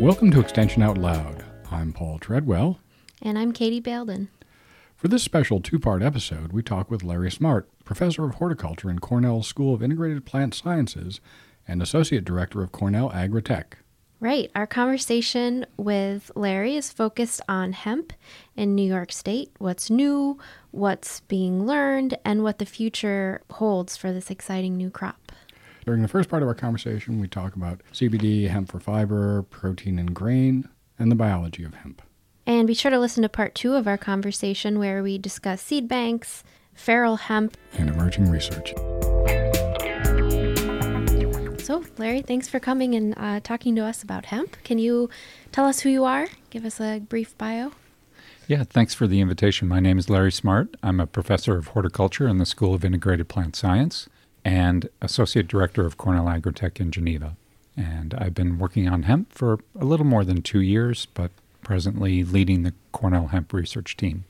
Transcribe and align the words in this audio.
Welcome 0.00 0.30
to 0.30 0.40
Extension 0.40 0.80
Out 0.80 0.96
Loud. 0.96 1.44
I'm 1.72 1.92
Paul 1.92 2.20
Treadwell. 2.20 2.78
And 3.20 3.36
I'm 3.36 3.50
Katie 3.50 3.80
Balden. 3.80 4.28
For 4.94 5.08
this 5.08 5.24
special 5.24 5.60
two 5.60 5.80
part 5.80 6.04
episode, 6.04 6.52
we 6.52 6.62
talk 6.62 6.88
with 6.88 7.02
Larry 7.02 7.32
Smart, 7.32 7.68
professor 7.84 8.24
of 8.24 8.36
horticulture 8.36 8.90
in 8.90 9.00
Cornell 9.00 9.42
School 9.42 9.74
of 9.74 9.82
Integrated 9.82 10.24
Plant 10.24 10.54
Sciences 10.54 11.20
and 11.66 11.82
associate 11.82 12.24
director 12.24 12.62
of 12.62 12.70
Cornell 12.70 13.10
Agritech. 13.10 13.72
Right. 14.20 14.52
Our 14.54 14.68
conversation 14.68 15.66
with 15.76 16.30
Larry 16.36 16.76
is 16.76 16.92
focused 16.92 17.40
on 17.48 17.72
hemp 17.72 18.12
in 18.54 18.76
New 18.76 18.86
York 18.86 19.10
State, 19.10 19.50
what's 19.58 19.90
new, 19.90 20.38
what's 20.70 21.22
being 21.22 21.66
learned, 21.66 22.16
and 22.24 22.44
what 22.44 22.58
the 22.58 22.66
future 22.66 23.42
holds 23.50 23.96
for 23.96 24.12
this 24.12 24.30
exciting 24.30 24.76
new 24.76 24.90
crop. 24.90 25.32
During 25.88 26.02
the 26.02 26.08
first 26.08 26.28
part 26.28 26.42
of 26.42 26.48
our 26.48 26.54
conversation, 26.54 27.18
we 27.18 27.28
talk 27.28 27.56
about 27.56 27.80
CBD, 27.94 28.46
hemp 28.50 28.70
for 28.70 28.78
fiber, 28.78 29.44
protein 29.44 29.98
and 29.98 30.14
grain, 30.14 30.68
and 30.98 31.10
the 31.10 31.14
biology 31.14 31.64
of 31.64 31.72
hemp. 31.72 32.02
And 32.46 32.66
be 32.66 32.74
sure 32.74 32.90
to 32.90 32.98
listen 32.98 33.22
to 33.22 33.28
part 33.30 33.54
two 33.54 33.74
of 33.74 33.88
our 33.88 33.96
conversation 33.96 34.78
where 34.78 35.02
we 35.02 35.16
discuss 35.16 35.62
seed 35.62 35.88
banks, 35.88 36.44
feral 36.74 37.16
hemp, 37.16 37.56
and 37.72 37.88
emerging 37.88 38.30
research. 38.30 38.74
So, 41.64 41.82
Larry, 41.96 42.20
thanks 42.20 42.48
for 42.48 42.60
coming 42.60 42.94
and 42.94 43.14
uh, 43.16 43.40
talking 43.42 43.74
to 43.76 43.82
us 43.82 44.02
about 44.02 44.26
hemp. 44.26 44.58
Can 44.64 44.78
you 44.78 45.08
tell 45.52 45.64
us 45.64 45.80
who 45.80 45.88
you 45.88 46.04
are? 46.04 46.28
Give 46.50 46.66
us 46.66 46.82
a 46.82 46.98
brief 46.98 47.38
bio. 47.38 47.72
Yeah, 48.46 48.64
thanks 48.64 48.92
for 48.92 49.06
the 49.06 49.22
invitation. 49.22 49.68
My 49.68 49.80
name 49.80 49.96
is 49.96 50.10
Larry 50.10 50.32
Smart. 50.32 50.74
I'm 50.82 51.00
a 51.00 51.06
professor 51.06 51.56
of 51.56 51.68
horticulture 51.68 52.28
in 52.28 52.36
the 52.36 52.44
School 52.44 52.74
of 52.74 52.84
Integrated 52.84 53.30
Plant 53.30 53.56
Science 53.56 54.06
and 54.48 54.88
associate 55.02 55.46
director 55.46 55.84
of 55.84 55.98
Cornell 55.98 56.24
Agritech 56.24 56.80
in 56.80 56.90
Geneva. 56.90 57.36
And 57.76 58.14
I've 58.14 58.32
been 58.32 58.58
working 58.58 58.88
on 58.88 59.02
hemp 59.02 59.30
for 59.30 59.58
a 59.78 59.84
little 59.84 60.06
more 60.06 60.24
than 60.24 60.40
two 60.40 60.62
years, 60.62 61.06
but 61.12 61.30
presently 61.62 62.24
leading 62.24 62.62
the 62.62 62.72
Cornell 62.90 63.26
Hemp 63.26 63.52
Research 63.52 63.94
Team. 63.94 64.24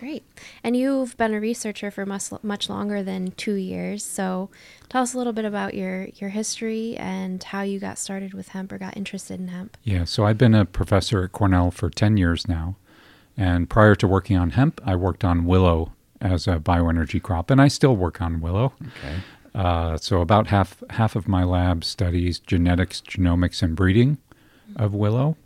Great. 0.00 0.24
And 0.64 0.76
you've 0.76 1.16
been 1.16 1.32
a 1.32 1.38
researcher 1.38 1.92
for 1.92 2.04
much, 2.04 2.24
much 2.42 2.68
longer 2.68 3.04
than 3.04 3.30
two 3.36 3.54
years. 3.54 4.04
So 4.04 4.50
tell 4.88 5.02
us 5.02 5.14
a 5.14 5.18
little 5.18 5.32
bit 5.32 5.44
about 5.44 5.74
your, 5.74 6.08
your 6.16 6.30
history 6.30 6.96
and 6.96 7.40
how 7.40 7.62
you 7.62 7.78
got 7.78 7.98
started 7.98 8.34
with 8.34 8.48
hemp 8.48 8.72
or 8.72 8.78
got 8.78 8.96
interested 8.96 9.38
in 9.38 9.46
hemp. 9.46 9.76
Yeah, 9.84 10.02
so 10.02 10.26
I've 10.26 10.38
been 10.38 10.56
a 10.56 10.64
professor 10.64 11.22
at 11.22 11.30
Cornell 11.30 11.70
for 11.70 11.88
10 11.88 12.16
years 12.16 12.48
now. 12.48 12.74
And 13.36 13.70
prior 13.70 13.94
to 13.94 14.08
working 14.08 14.36
on 14.36 14.50
hemp, 14.50 14.80
I 14.84 14.96
worked 14.96 15.22
on 15.22 15.44
willow 15.44 15.92
as 16.20 16.48
a 16.48 16.56
bioenergy 16.58 17.22
crop, 17.22 17.48
and 17.48 17.60
I 17.60 17.68
still 17.68 17.94
work 17.94 18.20
on 18.20 18.40
willow. 18.40 18.72
Okay. 18.82 19.16
Uh, 19.54 19.96
so 19.98 20.20
about 20.20 20.46
half 20.46 20.82
half 20.90 21.14
of 21.14 21.28
my 21.28 21.44
lab 21.44 21.84
studies 21.84 22.38
genetics, 22.38 23.00
genomics, 23.02 23.62
and 23.62 23.76
breeding 23.76 24.18
of 24.76 24.94
willow. 24.94 25.36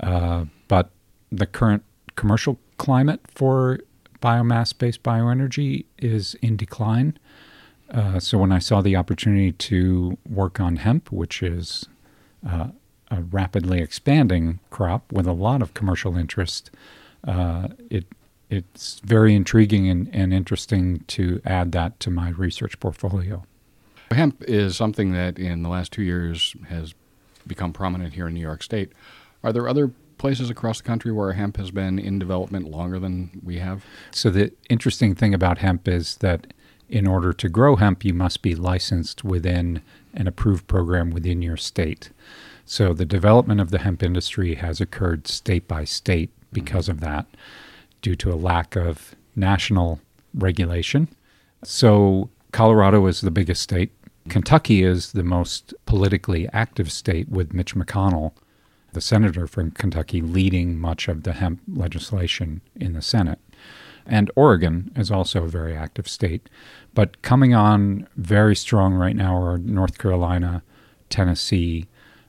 Uh, 0.00 0.46
but 0.68 0.90
the 1.30 1.46
current 1.46 1.82
commercial 2.16 2.58
climate 2.78 3.20
for 3.28 3.80
biomass 4.22 4.76
based 4.76 5.02
bioenergy 5.02 5.84
is 5.98 6.34
in 6.36 6.56
decline. 6.56 7.18
Uh, 7.90 8.18
so 8.18 8.38
when 8.38 8.50
I 8.50 8.58
saw 8.58 8.80
the 8.80 8.96
opportunity 8.96 9.52
to 9.52 10.16
work 10.28 10.58
on 10.58 10.76
hemp, 10.76 11.12
which 11.12 11.42
is 11.42 11.86
uh, 12.48 12.68
a 13.10 13.22
rapidly 13.22 13.80
expanding 13.80 14.58
crop 14.70 15.12
with 15.12 15.26
a 15.26 15.32
lot 15.32 15.60
of 15.60 15.74
commercial 15.74 16.16
interest, 16.16 16.70
uh, 17.28 17.68
it 17.90 18.06
it's 18.54 19.00
very 19.00 19.34
intriguing 19.34 19.88
and, 19.88 20.08
and 20.12 20.32
interesting 20.32 21.00
to 21.08 21.40
add 21.44 21.72
that 21.72 22.00
to 22.00 22.10
my 22.10 22.30
research 22.30 22.78
portfolio. 22.80 23.44
Hemp 24.10 24.42
is 24.44 24.76
something 24.76 25.12
that 25.12 25.38
in 25.38 25.62
the 25.62 25.68
last 25.68 25.92
two 25.92 26.02
years 26.02 26.54
has 26.68 26.94
become 27.46 27.72
prominent 27.72 28.14
here 28.14 28.28
in 28.28 28.34
New 28.34 28.40
York 28.40 28.62
State. 28.62 28.92
Are 29.42 29.52
there 29.52 29.68
other 29.68 29.90
places 30.18 30.50
across 30.50 30.78
the 30.78 30.84
country 30.84 31.12
where 31.12 31.32
hemp 31.32 31.56
has 31.56 31.70
been 31.70 31.98
in 31.98 32.18
development 32.18 32.70
longer 32.70 32.98
than 32.98 33.40
we 33.42 33.58
have? 33.58 33.84
So, 34.10 34.30
the 34.30 34.52
interesting 34.70 35.14
thing 35.14 35.34
about 35.34 35.58
hemp 35.58 35.88
is 35.88 36.16
that 36.18 36.52
in 36.88 37.06
order 37.06 37.32
to 37.32 37.48
grow 37.48 37.76
hemp, 37.76 38.04
you 38.04 38.14
must 38.14 38.42
be 38.42 38.54
licensed 38.54 39.24
within 39.24 39.82
an 40.12 40.26
approved 40.26 40.66
program 40.66 41.10
within 41.10 41.42
your 41.42 41.56
state. 41.56 42.10
So, 42.64 42.92
the 42.94 43.04
development 43.04 43.60
of 43.60 43.70
the 43.70 43.80
hemp 43.80 44.02
industry 44.02 44.54
has 44.54 44.80
occurred 44.80 45.26
state 45.26 45.68
by 45.68 45.84
state 45.84 46.30
because 46.52 46.84
mm-hmm. 46.86 46.92
of 46.92 47.00
that, 47.00 47.26
due 48.04 48.14
to 48.14 48.30
a 48.30 48.36
lack 48.36 48.76
of 48.76 49.14
national 49.34 49.98
regulation. 50.34 51.08
So, 51.64 52.28
Colorado 52.52 53.06
is 53.06 53.22
the 53.22 53.30
biggest 53.30 53.62
state. 53.62 53.90
Kentucky 54.28 54.82
is 54.82 55.12
the 55.12 55.24
most 55.24 55.72
politically 55.86 56.46
active 56.52 56.92
state 56.92 57.28
with 57.30 57.54
Mitch 57.54 57.74
McConnell 57.74 58.32
the 58.94 59.00
senator 59.00 59.46
from 59.46 59.72
Kentucky 59.72 60.22
leading 60.22 60.78
much 60.78 61.08
of 61.08 61.24
the 61.24 61.34
hemp 61.34 61.60
legislation 61.68 62.62
in 62.76 62.94
the 62.94 63.02
Senate. 63.02 63.38
And 64.06 64.30
Oregon 64.36 64.90
is 64.96 65.10
also 65.10 65.44
a 65.44 65.48
very 65.48 65.76
active 65.76 66.08
state. 66.08 66.48
But 66.94 67.20
coming 67.22 67.54
on 67.54 68.06
very 68.16 68.56
strong 68.56 68.94
right 68.94 69.16
now 69.16 69.36
are 69.36 69.58
North 69.58 69.98
Carolina, 69.98 70.62
Tennessee, 71.10 71.86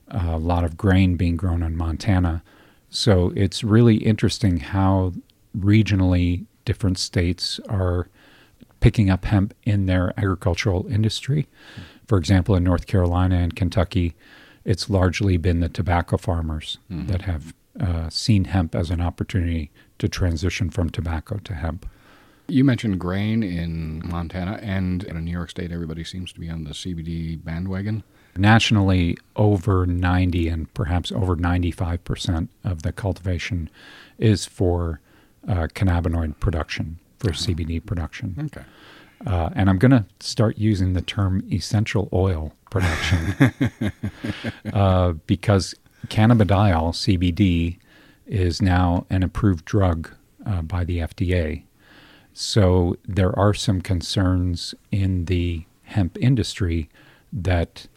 a 0.09 0.37
lot 0.37 0.63
of 0.63 0.77
grain 0.77 1.15
being 1.15 1.37
grown 1.37 1.63
in 1.63 1.77
Montana. 1.77 2.43
So 2.89 3.31
it's 3.35 3.63
really 3.63 3.97
interesting 3.97 4.57
how 4.57 5.13
regionally 5.55 6.45
different 6.65 6.97
states 6.97 7.59
are 7.69 8.09
picking 8.79 9.09
up 9.09 9.25
hemp 9.25 9.53
in 9.63 9.85
their 9.85 10.13
agricultural 10.17 10.87
industry. 10.87 11.47
For 12.07 12.17
example, 12.17 12.55
in 12.55 12.63
North 12.63 12.87
Carolina 12.87 13.37
and 13.37 13.55
Kentucky, 13.55 14.15
it's 14.63 14.89
largely 14.89 15.37
been 15.37 15.59
the 15.59 15.69
tobacco 15.69 16.17
farmers 16.17 16.77
mm-hmm. 16.91 17.07
that 17.07 17.23
have 17.23 17.53
uh, 17.79 18.09
seen 18.09 18.45
hemp 18.45 18.75
as 18.75 18.89
an 18.89 19.01
opportunity 19.01 19.71
to 19.99 20.07
transition 20.07 20.69
from 20.69 20.89
tobacco 20.89 21.39
to 21.43 21.53
hemp. 21.53 21.87
You 22.47 22.63
mentioned 22.63 22.99
grain 22.99 23.41
in 23.41 24.01
Montana 24.05 24.59
and 24.61 25.03
in 25.03 25.25
New 25.25 25.31
York 25.31 25.49
State. 25.49 25.71
Everybody 25.71 26.03
seems 26.03 26.31
to 26.33 26.39
be 26.39 26.49
on 26.49 26.63
the 26.63 26.71
CBD 26.71 27.43
bandwagon. 27.43 28.03
Nationally, 28.37 29.17
over 29.35 29.85
90 29.85 30.47
and 30.49 30.73
perhaps 30.73 31.11
over 31.11 31.35
95% 31.35 32.49
of 32.63 32.83
the 32.83 32.91
cultivation 32.91 33.69
is 34.19 34.45
for 34.45 34.99
uh, 35.47 35.67
cannabinoid 35.73 36.39
production, 36.39 36.99
for 37.19 37.29
uh-huh. 37.29 37.37
CBD 37.37 37.85
production. 37.85 38.35
Okay. 38.45 38.65
Uh, 39.25 39.49
and 39.55 39.69
I'm 39.69 39.77
going 39.77 39.91
to 39.91 40.05
start 40.19 40.57
using 40.57 40.93
the 40.93 41.01
term 41.01 41.43
essential 41.51 42.09
oil 42.11 42.53
production 42.69 43.53
uh, 44.73 45.13
because 45.25 45.73
cannabidiol, 46.07 46.91
CBD, 46.93 47.77
is 48.25 48.61
now 48.61 49.05
an 49.09 49.23
approved 49.23 49.65
drug 49.65 50.11
uh, 50.45 50.61
by 50.61 50.83
the 50.83 50.99
FDA. 50.99 51.63
So 52.33 52.97
there 53.07 53.37
are 53.39 53.53
some 53.53 53.81
concerns 53.81 54.75
in 54.91 55.25
the 55.25 55.65
hemp 55.83 56.17
industry 56.19 56.89
that 57.31 57.87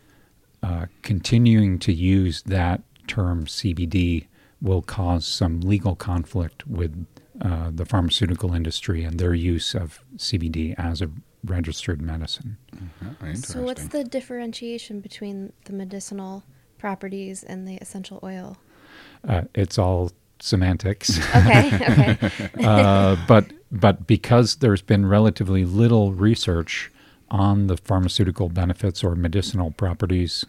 uh, 0.62 0.86
continuing 1.02 1.78
to 1.80 1.92
use 1.92 2.42
that 2.42 2.82
term 3.06 3.46
CBD 3.46 4.26
will 4.60 4.82
cause 4.82 5.26
some 5.26 5.60
legal 5.60 5.94
conflict 5.94 6.66
with 6.66 7.06
uh, 7.40 7.70
the 7.72 7.84
pharmaceutical 7.84 8.54
industry 8.54 9.04
and 9.04 9.18
their 9.18 9.34
use 9.34 9.74
of 9.74 10.02
CBD 10.16 10.74
as 10.78 11.00
a 11.00 11.10
registered 11.44 12.02
medicine. 12.02 12.56
Mm-hmm. 12.74 13.34
So, 13.36 13.62
what's 13.62 13.88
the 13.88 14.04
differentiation 14.04 15.00
between 15.00 15.52
the 15.64 15.72
medicinal 15.72 16.42
properties 16.78 17.44
and 17.44 17.66
the 17.66 17.76
essential 17.76 18.20
oil? 18.22 18.56
Uh, 19.26 19.42
it's 19.54 19.78
all 19.78 20.12
semantics. 20.40 21.18
Okay, 21.34 21.74
okay. 21.74 22.48
uh, 22.64 23.16
but 23.26 23.46
but 23.70 24.06
because 24.06 24.56
there's 24.56 24.82
been 24.82 25.06
relatively 25.06 25.64
little 25.64 26.12
research 26.12 26.90
on 27.30 27.66
the 27.66 27.76
pharmaceutical 27.76 28.48
benefits 28.48 29.04
or 29.04 29.14
medicinal 29.14 29.70
properties 29.70 30.44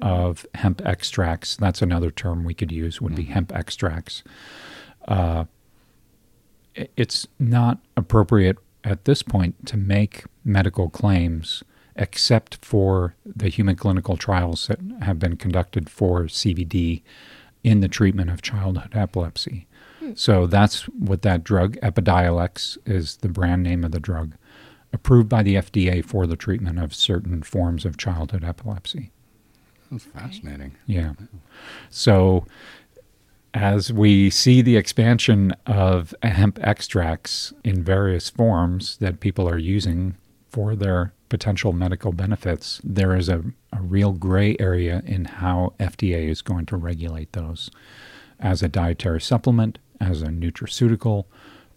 of 0.00 0.46
hemp 0.54 0.84
extracts, 0.84 1.56
that's 1.56 1.82
another 1.82 2.10
term 2.10 2.44
we 2.44 2.54
could 2.54 2.72
use. 2.72 3.00
Would 3.00 3.14
be 3.14 3.24
mm-hmm. 3.24 3.32
hemp 3.32 3.54
extracts. 3.54 4.22
Uh, 5.06 5.44
it's 6.74 7.26
not 7.38 7.78
appropriate 7.96 8.58
at 8.84 9.04
this 9.04 9.22
point 9.22 9.66
to 9.66 9.76
make 9.76 10.24
medical 10.44 10.88
claims 10.88 11.62
except 11.94 12.64
for 12.64 13.14
the 13.24 13.48
human 13.48 13.76
clinical 13.76 14.16
trials 14.16 14.66
that 14.66 14.78
have 15.02 15.18
been 15.18 15.36
conducted 15.36 15.90
for 15.90 16.24
CBD 16.24 17.02
in 17.62 17.80
the 17.80 17.88
treatment 17.88 18.30
of 18.30 18.42
childhood 18.42 18.94
epilepsy. 18.94 19.66
Hmm. 20.00 20.12
So 20.14 20.46
that's 20.46 20.84
what 20.84 21.22
that 21.22 21.44
drug, 21.44 21.76
Epidiolex, 21.82 22.78
is 22.86 23.18
the 23.18 23.28
brand 23.28 23.62
name 23.62 23.84
of 23.84 23.92
the 23.92 24.00
drug, 24.00 24.34
approved 24.92 25.28
by 25.28 25.42
the 25.42 25.56
FDA 25.56 26.04
for 26.04 26.26
the 26.26 26.36
treatment 26.36 26.78
of 26.78 26.94
certain 26.94 27.42
forms 27.42 27.84
of 27.84 27.98
childhood 27.98 28.42
epilepsy. 28.42 29.12
That's 29.90 30.04
fascinating. 30.06 30.74
Yeah. 30.86 31.12
So 31.90 32.46
as 33.54 33.92
we 33.92 34.30
see 34.30 34.62
the 34.62 34.76
expansion 34.76 35.52
of 35.66 36.14
hemp 36.22 36.58
extracts 36.62 37.52
in 37.64 37.82
various 37.82 38.30
forms 38.30 38.96
that 38.98 39.20
people 39.20 39.48
are 39.48 39.58
using 39.58 40.16
for 40.48 40.74
their 40.74 41.12
potential 41.28 41.72
medical 41.72 42.12
benefits, 42.12 42.80
there 42.84 43.16
is 43.16 43.28
a, 43.28 43.42
a 43.72 43.80
real 43.80 44.12
gray 44.12 44.56
area 44.58 45.02
in 45.06 45.24
how 45.24 45.74
FDA 45.78 46.28
is 46.28 46.42
going 46.42 46.66
to 46.66 46.76
regulate 46.76 47.32
those 47.32 47.70
as 48.38 48.62
a 48.62 48.68
dietary 48.68 49.20
supplement, 49.20 49.78
as 50.00 50.22
a 50.22 50.26
nutraceutical, 50.26 51.24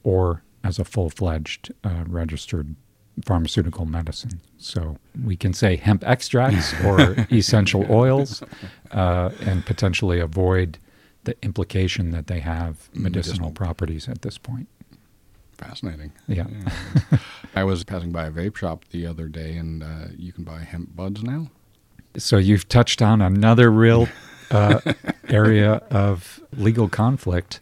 or 0.03 0.43
as 0.63 0.79
a 0.79 0.85
full 0.85 1.09
fledged 1.09 1.73
uh, 1.83 2.03
registered 2.07 2.75
pharmaceutical 3.23 3.85
medicine. 3.85 4.41
So 4.57 4.97
we 5.23 5.37
can 5.37 5.53
say 5.53 5.77
hemp 5.77 6.03
extracts 6.05 6.73
or 6.83 7.15
essential 7.31 7.85
oils 7.89 8.43
uh, 8.91 9.29
and 9.41 9.65
potentially 9.65 10.19
avoid 10.19 10.77
the 11.25 11.35
implication 11.43 12.11
that 12.11 12.27
they 12.27 12.39
have 12.39 12.89
medicinal, 12.93 13.03
medicinal. 13.03 13.51
properties 13.51 14.07
at 14.07 14.21
this 14.21 14.37
point. 14.37 14.67
Fascinating. 15.57 16.11
Yeah. 16.27 16.45
yeah. 16.49 17.17
I 17.55 17.63
was 17.63 17.83
passing 17.83 18.11
by 18.11 18.25
a 18.25 18.31
vape 18.31 18.57
shop 18.57 18.85
the 18.91 19.05
other 19.05 19.27
day, 19.27 19.55
and 19.55 19.83
uh, 19.83 20.07
you 20.17 20.33
can 20.33 20.43
buy 20.43 20.59
hemp 20.59 20.95
buds 20.95 21.23
now. 21.23 21.49
So 22.17 22.37
you've 22.37 22.67
touched 22.67 23.01
on 23.01 23.21
another 23.21 23.71
real 23.71 24.07
uh, 24.51 24.79
area 25.29 25.75
of 25.89 26.41
legal 26.53 26.89
conflict. 26.89 27.59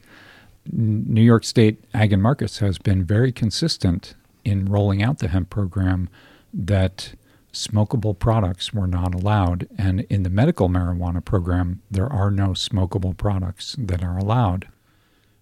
New 0.71 1.21
York 1.21 1.43
State 1.43 1.83
Ag 1.93 2.13
and 2.13 2.21
Markets 2.21 2.59
has 2.59 2.77
been 2.77 3.03
very 3.03 3.31
consistent 3.31 4.15
in 4.43 4.65
rolling 4.65 5.03
out 5.03 5.19
the 5.19 5.27
hemp 5.27 5.49
program 5.49 6.09
that 6.53 7.13
smokable 7.53 8.17
products 8.17 8.73
were 8.73 8.87
not 8.87 9.13
allowed. 9.13 9.67
And 9.77 10.01
in 10.01 10.23
the 10.23 10.29
medical 10.29 10.67
marijuana 10.67 11.23
program, 11.23 11.81
there 11.89 12.11
are 12.11 12.31
no 12.31 12.49
smokable 12.49 13.15
products 13.15 13.75
that 13.77 14.03
are 14.03 14.17
allowed. 14.17 14.67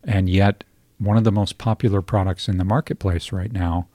And 0.04 0.30
yet, 0.30 0.64
one 0.98 1.18
of 1.18 1.24
the 1.24 1.32
most 1.32 1.58
popular 1.58 2.02
products 2.02 2.48
in 2.48 2.58
the 2.58 2.66
marketplace 2.66 3.32
right 3.32 3.52
now 3.52 3.88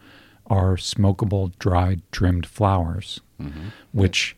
are 0.47 0.77
smokable 0.77 1.57
dried 1.59 2.03
trimmed 2.11 2.47
flowers, 2.47 3.21
mm-hmm. 3.41 3.69
which 3.93 4.37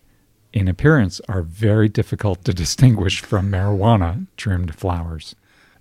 in 0.52 0.68
appearance 0.68 1.20
are 1.28 1.42
very 1.42 1.88
difficult 1.88 2.44
to 2.44 2.54
distinguish 2.64 3.20
from 3.20 3.50
marijuana 3.50 4.26
trimmed 4.36 4.74
flowers. 4.74 5.34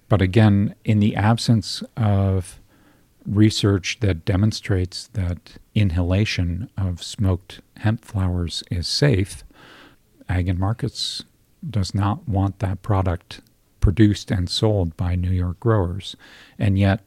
But 0.10 0.22
again, 0.22 0.76
in 0.86 1.00
the 1.00 1.16
absence 1.16 1.84
of 1.98 2.60
research 3.28 4.00
that 4.00 4.26
demonstrates 4.26 5.08
that 5.10 5.58
inhalation 5.76 6.70
of 6.78 7.04
smoked 7.04 7.62
hemp 7.78 8.06
flowers 8.06 8.64
is 8.72 8.88
safe, 8.88 9.44
Ag 10.30 10.48
and 10.48 10.60
Markets 10.60 11.24
does 11.68 11.94
not 11.94 12.28
want 12.28 12.60
that 12.60 12.82
product 12.82 13.42
produced 13.82 14.32
and 14.32 14.50
sold 14.50 14.96
by 14.98 15.16
New 15.16 15.32
York 15.32 15.60
growers. 15.60 16.16
And 16.58 16.78
yet, 16.78 17.02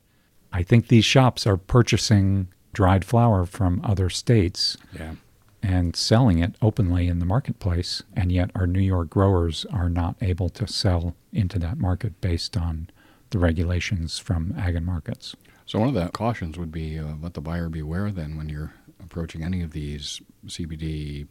I 0.53 0.63
think 0.63 0.89
these 0.89 1.05
shops 1.05 1.47
are 1.47 1.57
purchasing 1.57 2.49
dried 2.73 3.05
flower 3.05 3.47
from 3.47 3.81
other 3.85 4.09
states 4.09 4.77
yeah. 4.99 5.15
and 5.63 5.95
selling 5.97 6.39
it 6.39 6.55
openly 6.63 7.09
in 7.09 7.19
the 7.19 7.27
marketplace. 7.27 8.03
And 8.15 8.31
yet, 8.33 8.51
our 8.55 8.67
New 8.67 8.81
York 8.81 9.11
growers 9.11 9.67
are 9.73 9.91
not 9.91 10.17
able 10.21 10.49
to 10.51 10.67
sell 10.67 11.15
into 11.33 11.59
that 11.59 11.79
market 11.79 12.21
based 12.21 12.57
on 12.57 12.89
the 13.31 13.39
regulations 13.39 14.19
from 14.19 14.55
Ag 14.59 14.75
and 14.75 14.87
Markets. 14.87 15.37
So 15.71 15.79
one 15.79 15.87
of 15.87 15.95
the 15.95 16.09
cautions 16.09 16.59
would 16.59 16.73
be 16.73 16.99
uh, 16.99 17.15
let 17.23 17.35
the 17.35 17.41
buyer 17.41 17.69
beware 17.69 18.11
then 18.11 18.37
when 18.37 18.49
you're 18.49 18.75
approaching 19.01 19.45
any 19.45 19.63
of 19.63 19.71
these 19.71 20.21
CBD 20.45 21.29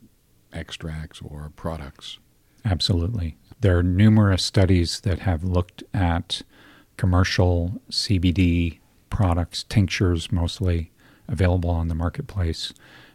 extracts 0.54 1.22
or 1.22 1.52
products. 1.58 2.20
Absolutely. 2.64 3.36
There 3.60 3.78
are 3.78 3.84
numerous 3.84 4.42
studies 4.42 5.02
that 5.02 5.20
have 5.20 5.44
looked 5.44 5.84
at 5.94 6.42
commercial 6.96 7.82
CBD 7.92 8.80
products, 9.10 9.64
tinctures 9.64 10.32
mostly 10.32 10.94
available 11.28 11.72
on 11.72 11.90
the 11.90 11.96
marketplace, 11.96 12.72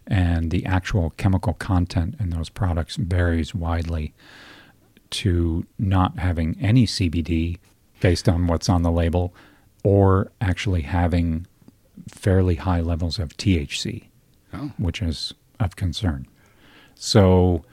and 0.06 0.50
the 0.50 0.66
actual 0.66 1.08
chemical 1.16 1.54
content 1.54 2.16
in 2.20 2.28
those 2.28 2.50
products 2.50 2.96
varies 2.96 3.54
widely 3.54 4.12
to 5.08 5.64
not 5.78 6.18
having 6.18 6.58
any 6.60 6.86
CBD 6.86 7.56
based 8.00 8.28
on 8.28 8.46
what's 8.46 8.68
on 8.68 8.82
the 8.82 8.92
label 8.92 9.34
or 9.84 10.32
actually 10.40 10.82
having 10.82 11.46
fairly 12.08 12.56
high 12.56 12.80
levels 12.80 13.20
of 13.20 13.36
THC, 13.36 14.04
oh. 14.52 14.72
which 14.78 15.00
is 15.00 15.32
of 15.60 15.76
concern. 15.76 16.26
So, 16.96 17.64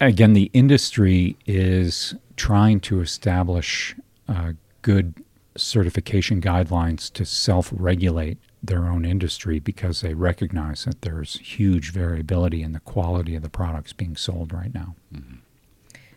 again, 0.00 0.34
the 0.34 0.50
industry 0.52 1.36
is 1.46 2.14
trying 2.36 2.80
to 2.80 3.00
establish 3.00 3.94
uh, 4.28 4.52
good 4.82 5.14
certification 5.56 6.40
guidelines 6.40 7.10
to 7.14 7.24
self 7.24 7.72
regulate 7.74 8.38
their 8.62 8.86
own 8.86 9.04
industry 9.04 9.58
because 9.58 10.00
they 10.00 10.14
recognize 10.14 10.84
that 10.84 11.02
there's 11.02 11.38
huge 11.38 11.92
variability 11.92 12.62
in 12.62 12.72
the 12.72 12.80
quality 12.80 13.34
of 13.36 13.42
the 13.42 13.48
products 13.48 13.92
being 13.92 14.16
sold 14.16 14.52
right 14.52 14.74
now. 14.74 14.94
Mm-hmm. 15.14 15.36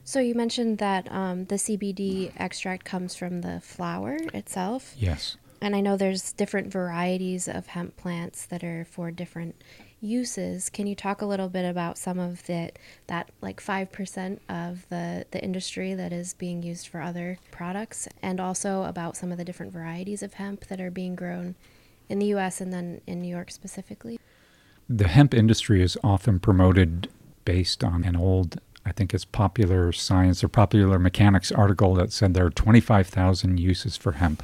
So 0.09 0.19
you 0.19 0.33
mentioned 0.33 0.79
that 0.79 1.07
um, 1.11 1.45
the 1.45 1.57
CBD 1.57 2.31
extract 2.35 2.83
comes 2.83 3.13
from 3.13 3.41
the 3.41 3.61
flower 3.61 4.17
itself. 4.33 4.95
Yes. 4.97 5.37
And 5.61 5.75
I 5.75 5.81
know 5.81 5.97
there's 5.97 6.33
different 6.33 6.71
varieties 6.73 7.47
of 7.47 7.67
hemp 7.67 7.95
plants 7.95 8.47
that 8.47 8.63
are 8.63 8.85
for 8.85 9.11
different 9.11 9.61
uses. 10.01 10.71
Can 10.71 10.87
you 10.87 10.95
talk 10.95 11.21
a 11.21 11.27
little 11.27 11.47
bit 11.47 11.63
about 11.63 11.99
some 11.99 12.17
of 12.17 12.43
the, 12.47 12.71
that 13.05 13.29
like 13.41 13.61
5% 13.61 14.39
of 14.49 14.89
the, 14.89 15.27
the 15.29 15.43
industry 15.43 15.93
that 15.93 16.11
is 16.11 16.33
being 16.33 16.63
used 16.63 16.87
for 16.87 17.01
other 17.01 17.37
products 17.51 18.07
and 18.19 18.39
also 18.39 18.85
about 18.85 19.15
some 19.15 19.31
of 19.31 19.37
the 19.37 19.45
different 19.45 19.71
varieties 19.71 20.23
of 20.23 20.33
hemp 20.33 20.65
that 20.69 20.81
are 20.81 20.89
being 20.89 21.13
grown 21.13 21.53
in 22.09 22.17
the 22.17 22.33
US 22.33 22.59
and 22.59 22.73
then 22.73 23.01
in 23.05 23.21
New 23.21 23.29
York 23.29 23.51
specifically? 23.51 24.19
The 24.89 25.07
hemp 25.07 25.35
industry 25.35 25.83
is 25.83 25.99
often 26.03 26.39
promoted 26.39 27.09
based 27.45 27.83
on 27.83 28.03
an 28.03 28.15
old 28.15 28.59
I 28.89 28.91
think 28.91 29.13
it's 29.13 29.23
Popular 29.23 29.91
Science 29.91 30.43
or 30.43 30.47
Popular 30.47 30.97
Mechanics 30.97 31.51
article 31.51 31.93
that 31.93 32.11
said 32.11 32.33
there 32.33 32.47
are 32.47 32.49
25,000 32.49 33.59
uses 33.59 33.95
for 33.95 34.13
hemp. 34.13 34.41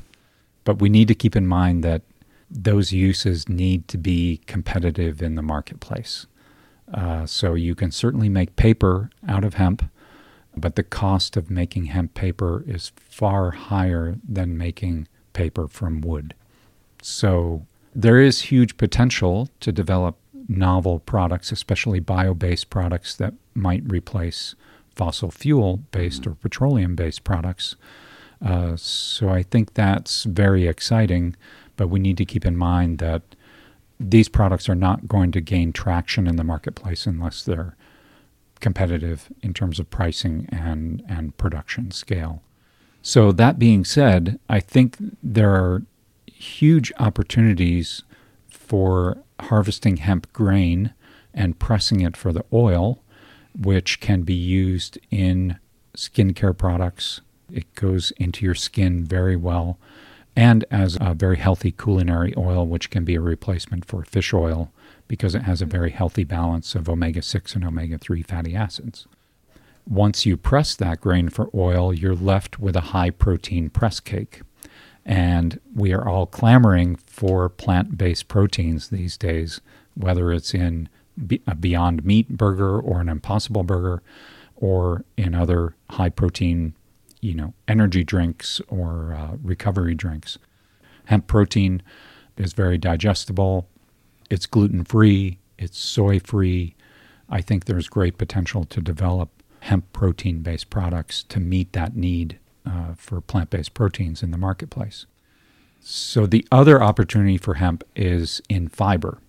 But 0.64 0.80
we 0.80 0.88
need 0.88 1.08
to 1.08 1.16
keep 1.16 1.36
in 1.36 1.48
mind 1.48 1.84
that 1.84 2.04
those 2.50 2.94
uses 2.94 3.50
need 3.50 3.88
to 3.88 3.98
be 3.98 4.42
competitive 4.46 5.24
in 5.24 5.34
the 5.34 5.42
marketplace. 5.42 6.28
Uh, 6.94 7.26
so 7.26 7.56
you 7.56 7.74
can 7.74 7.90
certainly 7.90 8.30
make 8.30 8.56
paper 8.56 9.10
out 9.28 9.44
of 9.44 9.56
hemp, 9.56 9.90
but 10.56 10.76
the 10.76 10.84
cost 10.84 11.36
of 11.36 11.50
making 11.50 11.86
hemp 11.86 12.14
paper 12.14 12.64
is 12.68 12.92
far 12.98 13.50
higher 13.50 14.16
than 14.24 14.60
making 14.60 15.08
paper 15.34 15.68
from 15.68 16.02
wood. 16.02 16.36
So 17.02 17.66
there 17.96 18.22
is 18.22 18.44
huge 18.44 18.78
potential 18.78 19.50
to 19.62 19.72
develop 19.72 20.18
novel 20.48 21.00
products, 21.00 21.52
especially 21.52 22.00
bio 22.00 22.34
based 22.34 22.70
products 22.70 23.16
that 23.16 23.34
might 23.54 23.84
replace 23.86 24.56
fossil 24.96 25.32
fuel 25.32 25.78
based 25.92 26.22
mm-hmm. 26.22 26.32
or 26.32 26.36
petroleum 26.36 26.96
based 26.96 27.24
products. 27.24 27.76
Uh, 28.44 28.76
so 28.76 29.30
I 29.30 29.44
think 29.44 29.74
that's 29.74 30.24
very 30.24 30.68
exciting, 30.68 31.36
but 31.78 31.88
we 31.88 32.00
need 32.00 32.18
to 32.18 32.26
keep 32.26 32.46
in 32.46 32.58
mind 32.58 33.00
that 33.00 33.22
these 34.00 34.28
products 34.28 34.68
are 34.68 34.76
not 34.76 35.08
going 35.08 35.32
to 35.32 35.42
gain 35.42 35.72
traction 35.72 36.28
in 36.28 36.36
the 36.36 36.44
marketplace 36.44 37.06
unless 37.06 37.44
they're 37.44 37.76
competitive 38.60 39.30
in 39.42 39.54
terms 39.54 39.80
of 39.80 39.90
pricing 39.90 40.48
and, 40.52 41.04
and 41.08 41.38
production 41.38 41.92
scale. 41.92 42.42
So, 43.02 43.32
that 43.34 43.60
being 43.60 43.86
said, 43.86 44.40
I 44.50 44.60
think 44.60 44.98
there 45.22 45.52
are 45.52 45.84
huge 46.26 46.92
opportunities 46.98 48.04
for 48.48 49.18
harvesting 49.40 49.98
hemp 49.98 50.32
grain 50.34 50.94
and 51.34 51.60
pressing 51.60 52.02
it 52.02 52.16
for 52.16 52.32
the 52.32 52.46
oil, 52.54 53.04
which 53.58 54.00
can 54.00 54.22
be 54.22 54.34
used 54.34 54.98
in 55.12 55.60
skincare 55.96 56.58
products. 56.58 57.22
It 57.52 57.74
goes 57.76 58.12
into 58.18 58.46
your 58.46 58.56
skin 58.56 59.06
very 59.06 59.36
well, 59.36 59.78
and 60.36 60.66
as 60.72 60.98
a 61.00 61.14
very 61.14 61.38
healthy 61.38 61.72
culinary 61.72 62.34
oil, 62.38 62.66
which 62.66 62.90
can 62.90 63.06
be 63.06 63.16
a 63.16 63.22
replacement 63.22 63.86
for 63.86 64.04
fish 64.04 64.34
oil 64.34 64.72
because 65.08 65.36
it 65.36 65.44
has 65.44 65.62
a 65.62 65.66
very 65.66 65.92
healthy 65.92 66.24
balance 66.24 66.76
of 66.76 66.90
omega 66.90 67.22
6 67.22 67.56
and 67.56 67.64
omega 67.64 67.98
3 67.98 68.22
fatty 68.24 68.56
acids. 68.56 69.08
Once 69.88 70.26
you 70.26 70.36
press 70.36 70.76
that 70.76 71.00
grain 71.00 71.30
for 71.30 71.50
oil, 71.54 71.94
you're 71.94 72.16
left 72.16 72.60
with 72.60 72.76
a 72.76 72.90
high 72.92 73.12
protein 73.12 73.70
press 73.70 74.00
cake. 74.00 74.42
And 75.06 75.60
we 75.76 75.94
are 75.94 76.08
all 76.08 76.26
clamoring 76.26 76.96
for 77.06 77.48
plant 77.48 77.98
based 77.98 78.28
proteins 78.28 78.90
these 78.90 79.18
days, 79.18 79.62
whether 79.94 80.32
it's 80.32 80.54
in 80.54 80.90
a 81.48 81.56
Beyond 81.56 82.04
Meat 82.04 82.30
burger 82.30 82.80
or 82.80 83.00
an 83.00 83.10
Impossible 83.10 83.64
burger 83.64 84.02
or 84.56 85.06
in 85.16 85.36
other 85.36 85.76
high 85.92 86.10
protein, 86.10 86.74
you 87.22 87.36
know, 87.36 87.54
energy 87.68 88.04
drinks 88.04 88.62
or 88.68 89.14
uh, 89.14 89.38
recovery 89.44 89.96
drinks. 89.96 90.38
Hemp 91.06 91.28
protein 91.28 91.82
is 92.38 92.54
very 92.54 92.78
digestible, 92.78 93.68
it's 94.30 94.46
gluten 94.46 94.84
free, 94.84 95.40
it's 95.58 95.78
soy 95.78 96.20
free. 96.20 96.76
I 97.30 97.42
think 97.42 97.66
there's 97.66 97.88
great 97.88 98.18
potential 98.18 98.66
to 98.66 98.82
develop 98.82 99.30
hemp 99.62 99.92
protein 99.94 100.42
based 100.42 100.70
products 100.70 101.24
to 101.24 101.40
meet 101.40 101.74
that 101.74 101.96
need 101.96 102.40
uh, 102.66 102.94
for 102.96 103.22
plant 103.22 103.50
based 103.50 103.74
proteins 103.74 104.24
in 104.24 104.32
the 104.32 104.38
marketplace. 104.38 105.06
So, 105.82 106.26
the 106.26 106.48
other 106.52 106.82
opportunity 106.82 107.38
for 107.38 107.56
hemp 107.56 107.84
is 107.96 108.42
in 108.50 108.70
fiber. 108.70 109.20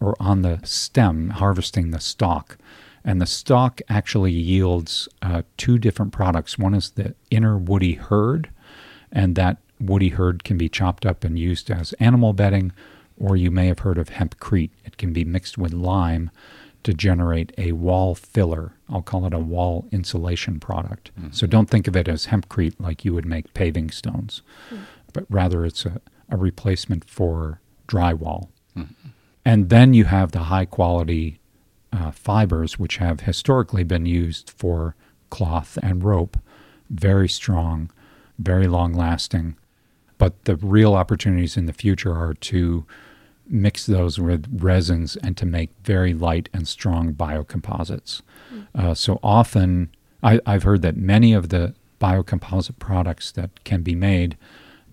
or 0.00 0.14
on 0.20 0.42
the 0.42 0.60
stem, 0.64 1.30
harvesting 1.30 1.90
the 1.90 2.00
stalk. 2.00 2.56
And 3.04 3.20
the 3.20 3.26
stalk 3.26 3.80
actually 3.88 4.32
yields 4.32 5.08
uh, 5.22 5.42
two 5.56 5.78
different 5.78 6.12
products. 6.12 6.58
One 6.58 6.74
is 6.74 6.90
the 6.90 7.14
inner 7.30 7.56
woody 7.56 7.94
hurd, 7.94 8.50
and 9.10 9.34
that 9.36 9.58
woody 9.80 10.10
hurd 10.10 10.44
can 10.44 10.58
be 10.58 10.68
chopped 10.68 11.06
up 11.06 11.24
and 11.24 11.38
used 11.38 11.70
as 11.70 11.94
animal 11.94 12.32
bedding, 12.32 12.72
or 13.16 13.36
you 13.36 13.50
may 13.50 13.66
have 13.68 13.80
heard 13.80 13.98
of 13.98 14.10
hempcrete. 14.10 14.70
It 14.84 14.96
can 14.98 15.12
be 15.12 15.24
mixed 15.24 15.58
with 15.58 15.72
lime 15.72 16.30
to 16.84 16.94
generate 16.94 17.52
a 17.58 17.72
wall 17.72 18.14
filler. 18.14 18.72
I'll 18.88 19.02
call 19.02 19.26
it 19.26 19.34
a 19.34 19.38
wall 19.38 19.88
insulation 19.92 20.60
product. 20.60 21.10
Mm-hmm. 21.18 21.32
So 21.32 21.46
don't 21.46 21.68
think 21.68 21.88
of 21.88 21.96
it 21.96 22.08
as 22.08 22.26
hempcrete 22.26 22.74
like 22.78 23.04
you 23.04 23.14
would 23.14 23.26
make 23.26 23.52
paving 23.54 23.90
stones, 23.90 24.42
hmm. 24.70 24.78
but 25.12 25.24
rather 25.28 25.64
it's 25.64 25.84
a, 25.84 26.00
a 26.28 26.36
replacement 26.36 27.04
for 27.04 27.60
drywall. 27.86 28.48
Mm-hmm. 28.76 29.08
And 29.44 29.68
then 29.70 29.94
you 29.94 30.04
have 30.04 30.32
the 30.32 30.44
high 30.44 30.66
quality 30.66 31.40
uh, 31.92 32.10
fibers, 32.10 32.78
which 32.78 32.98
have 32.98 33.20
historically 33.20 33.84
been 33.84 34.06
used 34.06 34.50
for 34.50 34.94
cloth 35.30 35.78
and 35.82 36.04
rope, 36.04 36.38
very 36.90 37.28
strong, 37.28 37.90
very 38.38 38.66
long 38.66 38.92
lasting. 38.92 39.56
But 40.18 40.44
the 40.44 40.56
real 40.56 40.94
opportunities 40.94 41.56
in 41.56 41.66
the 41.66 41.72
future 41.72 42.14
are 42.14 42.34
to 42.34 42.86
mix 43.48 43.86
those 43.86 44.18
with 44.18 44.46
resins 44.62 45.16
and 45.16 45.36
to 45.36 45.46
make 45.46 45.70
very 45.82 46.14
light 46.14 46.48
and 46.52 46.68
strong 46.68 47.14
biocomposites. 47.14 48.22
Uh, 48.74 48.94
so 48.94 49.18
often, 49.22 49.90
I, 50.22 50.40
I've 50.46 50.64
heard 50.64 50.82
that 50.82 50.96
many 50.96 51.32
of 51.32 51.48
the 51.48 51.74
biocomposite 52.00 52.78
products 52.78 53.32
that 53.32 53.64
can 53.64 53.82
be 53.82 53.94
made 53.94 54.36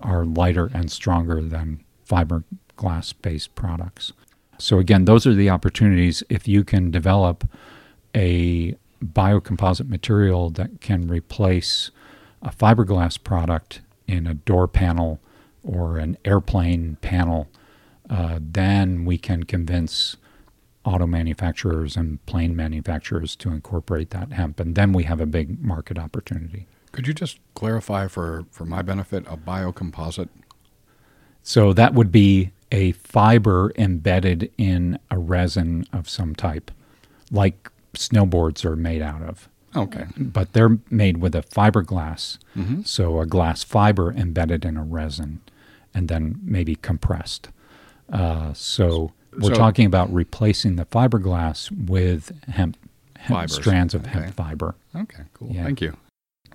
are 0.02 0.26
lighter 0.26 0.70
and 0.74 0.92
stronger 0.92 1.42
than 1.42 1.84
fiberglass 2.08 3.14
based 3.22 3.56
products. 3.56 4.14
So, 4.58 4.80
again, 4.80 5.06
those 5.06 5.28
are 5.28 5.34
the 5.34 5.50
opportunities 5.50 6.24
if 6.30 6.48
you 6.48 6.64
can 6.64 6.92
develop 6.92 7.48
a 8.16 8.76
biocomposite 9.04 9.90
material 9.90 10.50
that 10.52 10.80
can 10.82 11.08
replace 11.08 11.92
a 12.42 12.50
fiberglass 12.50 13.22
product 13.22 13.82
in 14.08 14.28
a 14.28 14.34
door 14.34 14.68
panel 14.68 15.20
or 15.64 15.98
an 15.98 16.18
airplane 16.24 16.98
panel, 17.02 17.48
uh, 18.10 18.40
then 18.42 19.06
we 19.06 19.18
can 19.18 19.44
convince 19.44 20.18
auto 20.84 21.08
manufacturers 21.08 21.98
and 21.98 22.24
plane 22.28 22.56
manufacturers 22.56 23.36
to 23.38 23.50
incorporate 23.50 24.12
that 24.12 24.32
hemp. 24.32 24.60
And 24.60 24.76
then 24.76 24.94
we 24.94 25.04
have 25.04 25.20
a 25.20 25.26
big 25.26 25.60
market 25.64 25.98
opportunity. 25.98 26.68
Could 26.92 27.08
you 27.08 27.14
just 27.14 27.40
clarify 27.56 28.08
for, 28.08 28.46
for 28.52 28.66
my 28.66 28.82
benefit 28.82 29.26
a 29.28 29.36
biocomposite? 29.36 30.30
So 31.44 31.74
that 31.74 31.94
would 31.94 32.12
be 32.12 32.52
a 32.72 32.92
fiber 32.94 33.72
embedded 33.78 34.52
in 34.58 35.00
a 35.12 35.18
resin 35.18 35.86
of 35.94 36.10
some 36.10 36.36
type, 36.36 36.72
like 37.32 37.70
snowboards 37.94 38.66
are 38.66 38.76
made 38.76 39.02
out 39.02 39.22
of. 39.22 39.48
Okay. 39.76 40.06
But 40.18 40.54
they're 40.54 40.78
made 40.90 41.18
with 41.18 41.36
a 41.36 41.42
fiberglass, 41.42 42.38
Mm-hmm. 42.56 42.84
so 42.84 43.20
a 43.20 43.26
glass 43.26 43.64
fiber 43.64 44.12
embedded 44.14 44.64
in 44.64 44.78
a 44.78 44.84
resin, 44.84 45.42
and 45.94 46.08
then 46.08 46.40
maybe 46.44 46.76
compressed. 46.76 47.50
Uh, 48.12 48.54
so 48.54 49.12
we're 49.40 49.50
So- 49.54 49.56
talking 49.56 49.86
about 49.86 50.14
replacing 50.14 50.76
the 50.76 50.86
fiberglass 50.86 51.72
with 51.72 52.32
hemp, 52.48 52.78
hemp 53.18 53.50
strands 53.50 53.94
of 53.94 54.02
Okay. 54.06 54.12
hemp 54.20 54.34
fiber. 54.36 54.76
Okay, 54.96 55.24
cool. 55.34 55.50
Yeah. 55.52 55.64
Thank 55.64 55.82
you. 55.82 55.98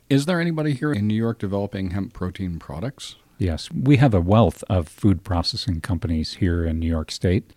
Is 0.09 0.27
there 0.27 0.41
anybody 0.41 0.73
here 0.75 0.93
in 0.93 1.07
New 1.07 1.15
York 1.15 1.39
developing 1.39 1.91
hemp 1.91 2.13
protein 2.13 2.59
products? 2.59 3.17
Yes, 3.39 3.71
we 3.73 3.97
have 3.97 4.13
a 4.13 4.21
wealth 4.21 4.63
of 4.69 4.87
food 4.89 5.25
processing 5.25 5.81
companies 5.81 6.35
here 6.35 6.65
in 6.65 6.79
New 6.79 6.89
York 6.89 7.11
State. 7.11 7.53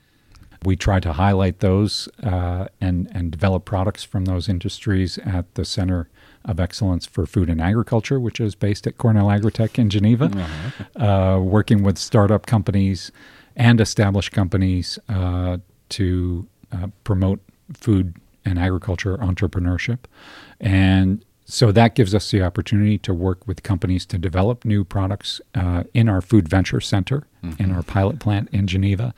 We 0.64 0.78
try 0.78 1.02
to 1.02 1.14
highlight 1.14 1.60
those 1.60 2.08
uh, 2.22 2.68
and 2.80 3.10
and 3.12 3.32
develop 3.32 3.66
products 3.66 4.04
from 4.06 4.26
those 4.26 4.48
industries 4.48 5.18
at 5.20 5.54
the 5.56 5.66
Center 5.66 6.08
of 6.46 6.58
Excellence 6.60 7.06
for 7.06 7.26
Food 7.26 7.50
and 7.50 7.60
Agriculture, 7.62 8.18
which 8.20 8.40
is 8.40 8.56
based 8.56 8.88
at 8.88 8.98
Cornell 8.98 9.28
Agritech 9.28 9.78
in 9.78 9.90
Geneva, 9.90 10.32
uh, 10.96 11.40
working 11.42 11.84
with 11.84 11.98
startup 11.98 12.46
companies 12.46 13.12
and 13.56 13.80
establish 13.80 14.30
companies 14.30 15.00
uh, 15.10 15.58
to 15.90 16.48
uh, 16.72 16.88
promote 17.04 17.40
food 17.74 18.16
and 18.46 18.60
agriculture 18.60 19.18
entrepreneurship. 19.18 20.00
And 20.60 21.24
so 21.46 21.72
that 21.72 21.96
gives 21.96 22.16
us 22.16 22.32
the 22.32 22.42
opportunity 22.42 22.98
to 23.00 23.14
work 23.14 23.46
with 23.48 23.64
companies 23.64 24.06
to 24.08 24.18
develop 24.18 24.66
new 24.66 24.84
products 24.84 25.42
uh, 25.56 25.84
in 25.94 26.08
our 26.10 26.22
Food 26.22 26.48
Venture 26.48 26.80
Center, 26.80 27.28
in 27.60 27.72
our 27.72 27.84
pilot 27.84 28.20
plant 28.20 28.50
in 28.52 28.66
Geneva. 28.66 29.14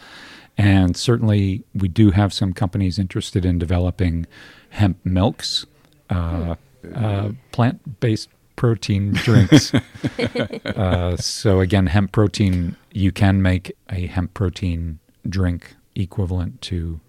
And 0.58 0.98
certainly, 0.98 1.64
we 1.74 1.88
do 1.88 2.12
have 2.12 2.34
some 2.34 2.54
companies 2.54 2.98
interested 2.98 3.46
in 3.46 3.60
developing 3.60 4.26
hemp 4.70 4.98
milks, 5.06 5.66
uh, 6.10 6.56
uh, 6.94 7.30
plant 7.52 8.00
based 8.00 8.30
protein 8.56 9.14
drinks. 9.14 9.74
uh, 10.66 11.18
so, 11.18 11.60
again, 11.60 11.88
hemp 11.88 12.12
protein, 12.12 12.76
you 12.92 13.12
can 13.12 13.42
make 13.42 13.76
a 13.90 14.08
hemp 14.08 14.34
protein 14.34 15.00
drink 15.28 15.76
equivalent 15.96 16.62
to 16.62 17.00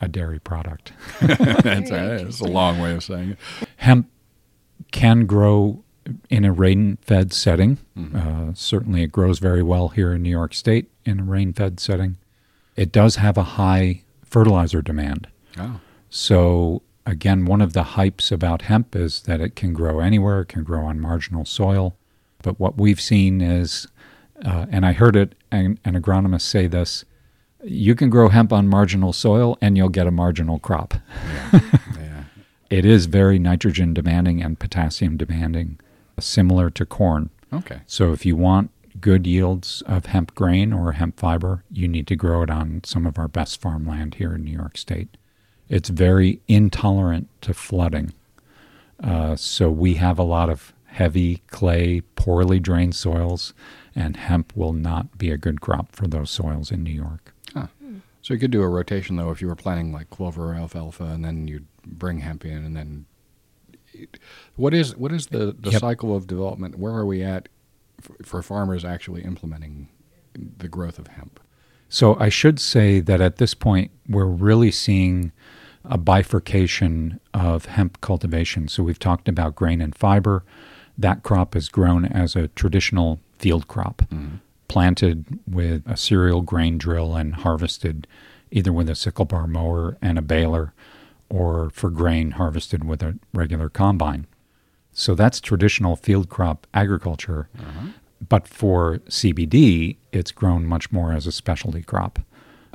a 0.00 0.08
dairy 0.08 0.38
product. 0.38 0.92
that's, 1.20 1.90
a, 1.90 2.22
that's 2.24 2.40
a 2.40 2.44
long 2.44 2.78
way 2.80 2.94
of 2.94 3.04
saying 3.04 3.30
it. 3.32 3.38
Hemp 3.76 4.08
can 4.92 5.26
grow 5.26 5.84
in 6.28 6.44
a 6.44 6.52
rain 6.52 6.98
fed 7.02 7.32
setting. 7.32 7.78
Uh, 8.14 8.52
certainly, 8.54 9.02
it 9.02 9.12
grows 9.12 9.38
very 9.38 9.62
well 9.62 9.88
here 9.88 10.12
in 10.12 10.22
New 10.22 10.30
York 10.30 10.54
State 10.54 10.90
in 11.04 11.20
a 11.20 11.22
rain 11.24 11.52
fed 11.52 11.78
setting. 11.78 12.16
It 12.76 12.92
does 12.92 13.16
have 13.16 13.36
a 13.36 13.42
high 13.42 14.02
fertilizer 14.24 14.80
demand. 14.80 15.28
Oh, 15.58 15.80
So, 16.08 16.82
again, 17.06 17.44
one 17.44 17.60
of 17.60 17.72
the 17.72 17.82
hypes 17.82 18.30
about 18.30 18.62
hemp 18.62 18.94
is 18.94 19.22
that 19.22 19.40
it 19.40 19.56
can 19.56 19.72
grow 19.72 20.00
anywhere, 20.00 20.40
it 20.40 20.48
can 20.48 20.64
grow 20.64 20.84
on 20.84 21.00
marginal 21.00 21.44
soil. 21.44 21.96
But 22.42 22.58
what 22.58 22.78
we've 22.78 23.00
seen 23.00 23.40
is, 23.40 23.86
uh, 24.44 24.66
and 24.70 24.86
I 24.86 24.92
heard 24.92 25.16
it, 25.16 25.34
an, 25.50 25.78
an 25.84 26.00
agronomist 26.00 26.42
say 26.42 26.66
this 26.66 27.04
you 27.62 27.94
can 27.94 28.08
grow 28.08 28.28
hemp 28.28 28.52
on 28.52 28.68
marginal 28.68 29.12
soil 29.12 29.58
and 29.60 29.76
you'll 29.76 29.90
get 29.90 30.06
a 30.06 30.10
marginal 30.10 30.58
crop. 30.58 30.94
yeah. 31.22 31.60
It 32.70 32.86
is 32.86 33.06
very 33.06 33.40
nitrogen 33.40 33.94
demanding 33.94 34.40
and 34.40 34.56
potassium 34.56 35.16
demanding, 35.16 35.80
similar 36.20 36.70
to 36.70 36.86
corn. 36.86 37.30
Okay. 37.52 37.80
So 37.88 38.12
if 38.12 38.24
you 38.24 38.36
want 38.36 38.70
good 39.00 39.26
yields 39.26 39.82
of 39.86 40.06
hemp 40.06 40.36
grain 40.36 40.72
or 40.72 40.92
hemp 40.92 41.18
fiber, 41.18 41.64
you 41.68 41.88
need 41.88 42.06
to 42.06 42.14
grow 42.14 42.42
it 42.42 42.50
on 42.50 42.82
some 42.84 43.06
of 43.06 43.18
our 43.18 43.26
best 43.26 43.60
farmland 43.60 44.14
here 44.14 44.36
in 44.36 44.44
New 44.44 44.52
York 44.52 44.78
State. 44.78 45.16
It's 45.70 45.88
very 45.88 46.40
intolerant 46.48 47.28
to 47.42 47.54
flooding. 47.54 48.12
Uh, 49.02 49.36
so 49.36 49.70
we 49.70 49.94
have 49.94 50.18
a 50.18 50.22
lot 50.24 50.50
of 50.50 50.74
heavy 50.86 51.42
clay, 51.46 52.02
poorly 52.16 52.58
drained 52.60 52.94
soils, 52.94 53.54
and 53.94 54.16
hemp 54.16 54.52
will 54.54 54.72
not 54.74 55.16
be 55.16 55.30
a 55.30 55.38
good 55.38 55.60
crop 55.60 55.92
for 55.92 56.06
those 56.06 56.30
soils 56.30 56.70
in 56.70 56.82
New 56.82 56.90
York. 56.92 57.32
So 58.22 58.34
you 58.34 58.40
could 58.40 58.50
do 58.50 58.60
a 58.60 58.68
rotation 58.68 59.16
though 59.16 59.30
if 59.30 59.40
you 59.40 59.48
were 59.48 59.56
planting 59.56 59.92
like 59.94 60.10
clover 60.10 60.50
or 60.50 60.54
alfalfa, 60.54 61.04
and 61.04 61.24
then 61.24 61.48
you'd 61.48 61.66
bring 61.86 62.18
hemp 62.18 62.44
in, 62.44 62.64
and 62.64 62.76
then 62.76 63.06
what 64.56 64.74
is 64.74 64.94
what 64.96 65.10
is 65.10 65.28
the 65.28 65.56
the 65.58 65.70
Yep. 65.70 65.80
cycle 65.80 66.14
of 66.14 66.26
development? 66.26 66.78
Where 66.78 66.92
are 66.92 67.06
we 67.06 67.22
at 67.22 67.48
f- 67.98 68.10
for 68.22 68.42
farmers 68.42 68.84
actually 68.84 69.22
implementing 69.22 69.88
the 70.34 70.68
growth 70.68 70.98
of 70.98 71.06
hemp? 71.06 71.40
So 71.88 72.14
I 72.20 72.28
should 72.28 72.60
say 72.60 73.00
that 73.00 73.22
at 73.22 73.36
this 73.36 73.54
point, 73.54 73.90
we're 74.06 74.26
really 74.26 74.70
seeing 74.70 75.32
a 75.84 75.98
bifurcation 75.98 77.20
of 77.32 77.66
hemp 77.66 78.00
cultivation. 78.00 78.68
So 78.68 78.82
we've 78.82 78.98
talked 78.98 79.28
about 79.28 79.56
grain 79.56 79.80
and 79.80 79.94
fiber. 79.94 80.44
That 80.98 81.22
crop 81.22 81.56
is 81.56 81.68
grown 81.68 82.04
as 82.04 82.36
a 82.36 82.48
traditional 82.48 83.20
field 83.38 83.68
crop, 83.68 84.02
mm-hmm. 84.10 84.36
planted 84.68 85.40
with 85.46 85.82
a 85.86 85.96
cereal 85.96 86.42
grain 86.42 86.78
drill 86.78 87.16
and 87.16 87.34
harvested 87.36 88.06
either 88.50 88.72
with 88.72 88.88
a 88.88 88.94
sickle 88.94 89.24
bar 89.24 89.46
mower 89.46 89.96
and 90.02 90.18
a 90.18 90.22
baler, 90.22 90.74
or 91.28 91.70
for 91.70 91.90
grain 91.90 92.32
harvested 92.32 92.84
with 92.84 93.02
a 93.02 93.16
regular 93.32 93.68
combine. 93.68 94.26
So 94.92 95.14
that's 95.14 95.40
traditional 95.40 95.96
field 95.96 96.28
crop 96.28 96.66
agriculture. 96.74 97.48
Mm-hmm. 97.56 97.88
But 98.28 98.46
for 98.46 98.98
CBD, 99.08 99.96
it's 100.12 100.32
grown 100.32 100.66
much 100.66 100.92
more 100.92 101.12
as 101.12 101.26
a 101.26 101.32
specialty 101.32 101.82
crop, 101.82 102.18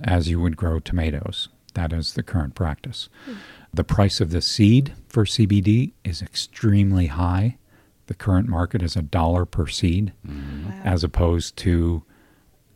as 0.03 0.29
you 0.29 0.39
would 0.39 0.57
grow 0.57 0.79
tomatoes. 0.79 1.49
That 1.75 1.93
is 1.93 2.13
the 2.13 2.23
current 2.23 2.55
practice. 2.55 3.07
The 3.73 3.83
price 3.83 4.19
of 4.19 4.31
the 4.31 4.41
seed 4.41 4.93
for 5.07 5.23
CBD 5.25 5.91
is 6.03 6.21
extremely 6.21 7.07
high. 7.07 7.57
The 8.07 8.13
current 8.15 8.47
market 8.47 8.81
is 8.81 8.95
a 8.95 9.01
dollar 9.01 9.45
per 9.45 9.67
seed, 9.67 10.13
mm-hmm. 10.27 10.71
as 10.83 11.03
opposed 11.03 11.55
to 11.57 12.03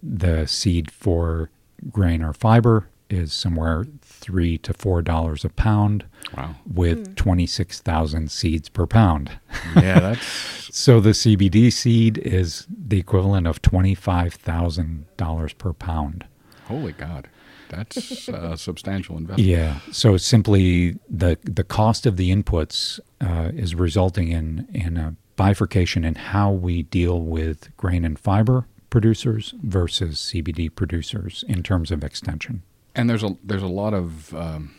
the 0.02 0.46
seed 0.46 0.92
for 0.92 1.50
grain 1.92 2.22
or 2.22 2.34
fiber 2.34 2.88
is 3.10 3.34
somewhere 3.34 3.86
three 4.02 4.58
to 4.60 4.74
four 4.74 5.02
dollars 5.02 5.44
a 5.44 5.50
pound, 5.50 6.06
Wow. 6.38 6.56
with 6.72 7.08
hmm. 7.08 7.14
twenty 7.14 7.48
six 7.48 7.80
thousand 7.82 8.30
seeds 8.32 8.70
per 8.70 8.86
pound. 8.86 9.32
Yeah, 9.76 10.00
that's 10.00 10.26
So 10.76 11.00
the 11.00 11.12
CBD 11.12 11.74
seed 11.74 12.18
is 12.20 12.68
the 12.70 13.00
equivalent 13.00 13.48
of 13.48 13.62
twenty-five 13.62 14.34
thousand 14.36 15.06
dollars 15.18 15.54
per 15.54 15.74
pound. 15.74 16.26
holy 16.68 16.92
God. 16.94 17.28
That's 17.70 18.28
a 18.28 18.58
substantial 18.58 19.18
investment. 19.18 19.48
Yeah. 19.48 19.80
So 19.92 20.18
simply 20.18 21.00
the 21.10 21.38
the 21.44 21.64
cost 21.64 22.06
of 22.06 22.18
the 22.18 22.32
inputs 22.32 23.00
uh, 23.22 23.52
is 23.54 23.76
resulting 23.76 24.30
in 24.30 24.68
in 24.74 24.98
a 24.98 25.16
bifurcation 25.36 26.04
in 26.04 26.16
how 26.16 26.52
we 26.52 26.84
deal 26.84 27.22
with 27.22 27.76
grain 27.78 28.04
and 28.04 28.20
fiber 28.20 28.68
producers 28.90 29.54
versus 29.64 30.20
CBD 30.20 30.74
producers 30.74 31.46
in 31.48 31.64
terms 31.64 31.92
of 31.92 32.04
extension. 32.04 32.64
And 32.96 33.10
there's 33.10 33.24
a 33.24 33.38
there's 33.44 33.64
a 33.64 33.68
lot 33.68 33.94
of 33.94 34.34
um, 34.34 34.76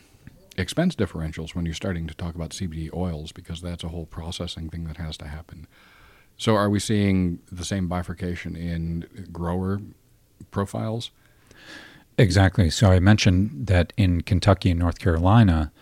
expense 0.57 0.95
differentials 0.95 1.55
when 1.55 1.65
you're 1.65 1.75
starting 1.75 2.07
to 2.07 2.15
talk 2.15 2.35
about 2.35 2.51
CBD 2.51 2.93
oils 2.95 3.33
because 3.33 3.61
that's 3.61 3.85
a 3.85 3.89
whole 3.89 4.07
processing 4.07 4.69
thing 4.69 4.85
that 4.85 4.97
has 4.97 5.17
to 5.19 5.29
happen. 5.29 5.67
So 6.37 6.57
are 6.57 6.71
we 6.71 6.81
seeing 6.81 7.41
the 7.51 7.65
same 7.65 7.87
bifurcation 7.89 8.57
in 8.57 9.29
grower 9.33 9.81
profiles? 10.51 11.11
Exactly. 12.21 12.69
So 12.69 12.91
I 12.91 13.01
mentioned 13.01 13.67
that 13.67 13.95
in 13.97 14.21
Kentucky 14.21 14.71
and 14.71 14.79
North 14.79 14.99
Carolina, 14.99 15.73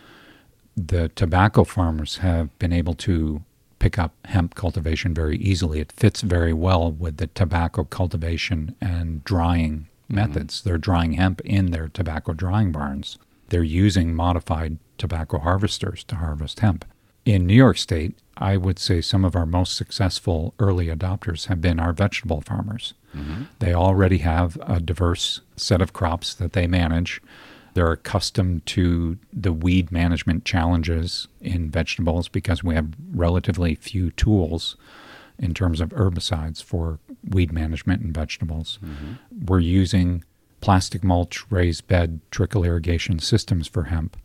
the 0.77 1.09
tobacco 1.09 1.65
farmers 1.65 2.17
have 2.17 2.57
been 2.59 2.71
able 2.71 2.93
to 2.95 3.43
pick 3.79 3.99
up 3.99 4.13
hemp 4.23 4.55
cultivation 4.55 5.13
very 5.13 5.37
easily. 5.37 5.81
It 5.81 5.91
fits 5.91 6.21
very 6.21 6.53
well 6.53 6.93
with 6.93 7.17
the 7.17 7.27
tobacco 7.27 7.83
cultivation 7.83 8.75
and 8.79 9.21
drying 9.25 9.87
mm-hmm. 10.05 10.15
methods. 10.15 10.61
They're 10.61 10.77
drying 10.77 11.13
hemp 11.13 11.41
in 11.41 11.71
their 11.71 11.89
tobacco 11.89 12.31
drying 12.31 12.71
barns. 12.71 13.17
They're 13.49 13.61
using 13.61 14.15
modified 14.15 14.77
tobacco 14.97 15.39
harvesters 15.39 16.05
to 16.05 16.15
harvest 16.15 16.61
hemp. 16.61 16.85
In 17.25 17.47
New 17.47 17.53
York 17.53 17.77
State, 17.77 18.17
I 18.39 18.55
would 18.55 18.79
say 18.79 19.01
some 19.01 19.25
of 19.25 19.35
our 19.35 19.45
most 19.45 19.75
successful 19.75 20.53
early 20.59 20.87
adopters 20.87 21.47
have 21.47 21.59
been 21.59 21.79
our 21.79 21.91
vegetable 21.91 22.39
farmers. 22.41 22.93
Mm-hmm. 23.15 23.43
They 23.59 23.73
already 23.73 24.19
have 24.19 24.57
a 24.65 24.79
diverse 24.79 25.41
set 25.57 25.81
of 25.81 25.91
crops 25.91 26.33
that 26.35 26.53
they 26.53 26.65
manage. 26.65 27.21
They're 27.73 27.91
accustomed 27.91 28.65
to 28.67 29.17
the 29.33 29.51
weed 29.51 29.91
management 29.91 30.45
challenges 30.45 31.27
in 31.41 31.69
vegetables 31.69 32.29
because 32.29 32.63
we 32.63 32.75
have 32.75 32.93
relatively 33.11 33.75
few 33.75 34.11
tools 34.11 34.77
in 35.37 35.53
terms 35.53 35.81
of 35.81 35.89
herbicides 35.89 36.63
for 36.63 36.99
weed 37.27 37.51
management 37.51 38.01
in 38.01 38.13
vegetables. 38.13 38.79
Mm-hmm. 38.83 39.45
We're 39.45 39.59
using 39.59 40.23
plastic 40.61 41.03
mulch, 41.03 41.43
raised 41.51 41.87
bed, 41.87 42.21
trickle 42.31 42.63
irrigation 42.63 43.19
systems 43.19 43.67
for 43.67 43.83
hemp. 43.83 44.17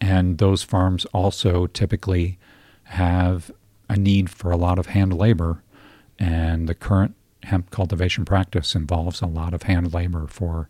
And 0.00 0.38
those 0.38 0.64
farms 0.64 1.04
also 1.06 1.66
typically 1.68 2.38
have 2.92 3.50
a 3.88 3.96
need 3.96 4.30
for 4.30 4.50
a 4.50 4.56
lot 4.56 4.78
of 4.78 4.86
hand 4.86 5.16
labor. 5.16 5.62
And 6.18 6.68
the 6.68 6.74
current 6.74 7.14
hemp 7.42 7.70
cultivation 7.70 8.24
practice 8.24 8.74
involves 8.74 9.20
a 9.20 9.26
lot 9.26 9.54
of 9.54 9.64
hand 9.64 9.92
labor 9.92 10.26
for 10.26 10.68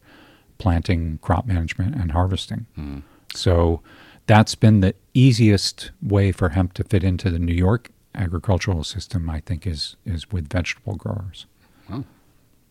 planting, 0.59 1.19
crop 1.19 1.47
management, 1.47 1.95
and 1.97 2.13
harvesting. 2.13 2.67
Hmm. 2.75 3.01
So 3.35 3.83
that's 4.27 4.55
been 4.55 4.81
the 4.81 4.95
easiest 5.15 5.91
way 6.01 6.33
for 6.33 6.51
hemp 6.51 6.75
to 6.75 6.85
fit 6.85 7.03
into 7.03 7.31
the 7.31 7.39
New 7.39 7.55
York 7.55 7.91
agricultural 8.15 8.85
system, 8.85 9.29
I 9.29 9.41
think, 9.41 9.67
is, 9.67 9.97
is 10.05 10.31
with 10.31 10.49
vegetable 10.49 10.95
growers. 10.95 11.47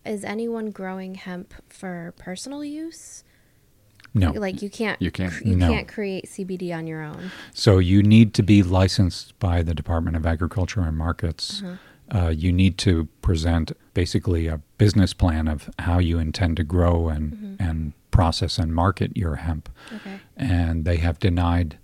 Is 0.06 0.24
anyone 0.24 0.72
growing 0.72 1.16
hemp 1.16 1.54
for 1.70 2.14
personal 2.18 2.64
use? 2.64 3.24
No. 4.14 4.32
Like 4.32 4.62
you 4.62 4.70
can't 4.70 5.02
You 5.02 5.10
can't. 5.12 5.34
you 5.46 5.56
No. 5.56 5.70
can't 5.70 5.88
create 5.88 6.26
CBD 6.26 6.76
on 6.76 6.86
your 6.88 7.02
own. 7.02 7.32
So 7.54 7.78
you 7.80 8.04
need 8.04 8.34
to 8.36 8.44
be 8.44 8.62
licensed 8.64 9.38
by 9.40 9.64
the 9.64 9.74
Department 9.74 10.16
of 10.18 10.26
Agriculture 10.26 10.82
and 10.82 10.98
Markets. 10.98 11.64
Uh, 12.14 12.28
you 12.28 12.52
need 12.52 12.78
to 12.80 13.06
present 13.22 13.72
basically 13.94 14.48
a 14.48 14.60
business 14.78 15.14
plan 15.14 15.48
of 15.48 15.70
how 15.80 15.98
you 16.00 16.20
intend 16.20 16.58
to 16.58 16.64
grow 16.66 17.08
and, 17.08 17.56
and 17.58 17.94
process 18.12 18.58
and 18.60 18.76
market 18.76 19.16
your 19.16 19.36
hemp. 19.38 19.70
Okay. 19.96 20.20
And 20.36 20.84
they 20.84 20.98
have 20.98 21.20
denied 21.20 21.78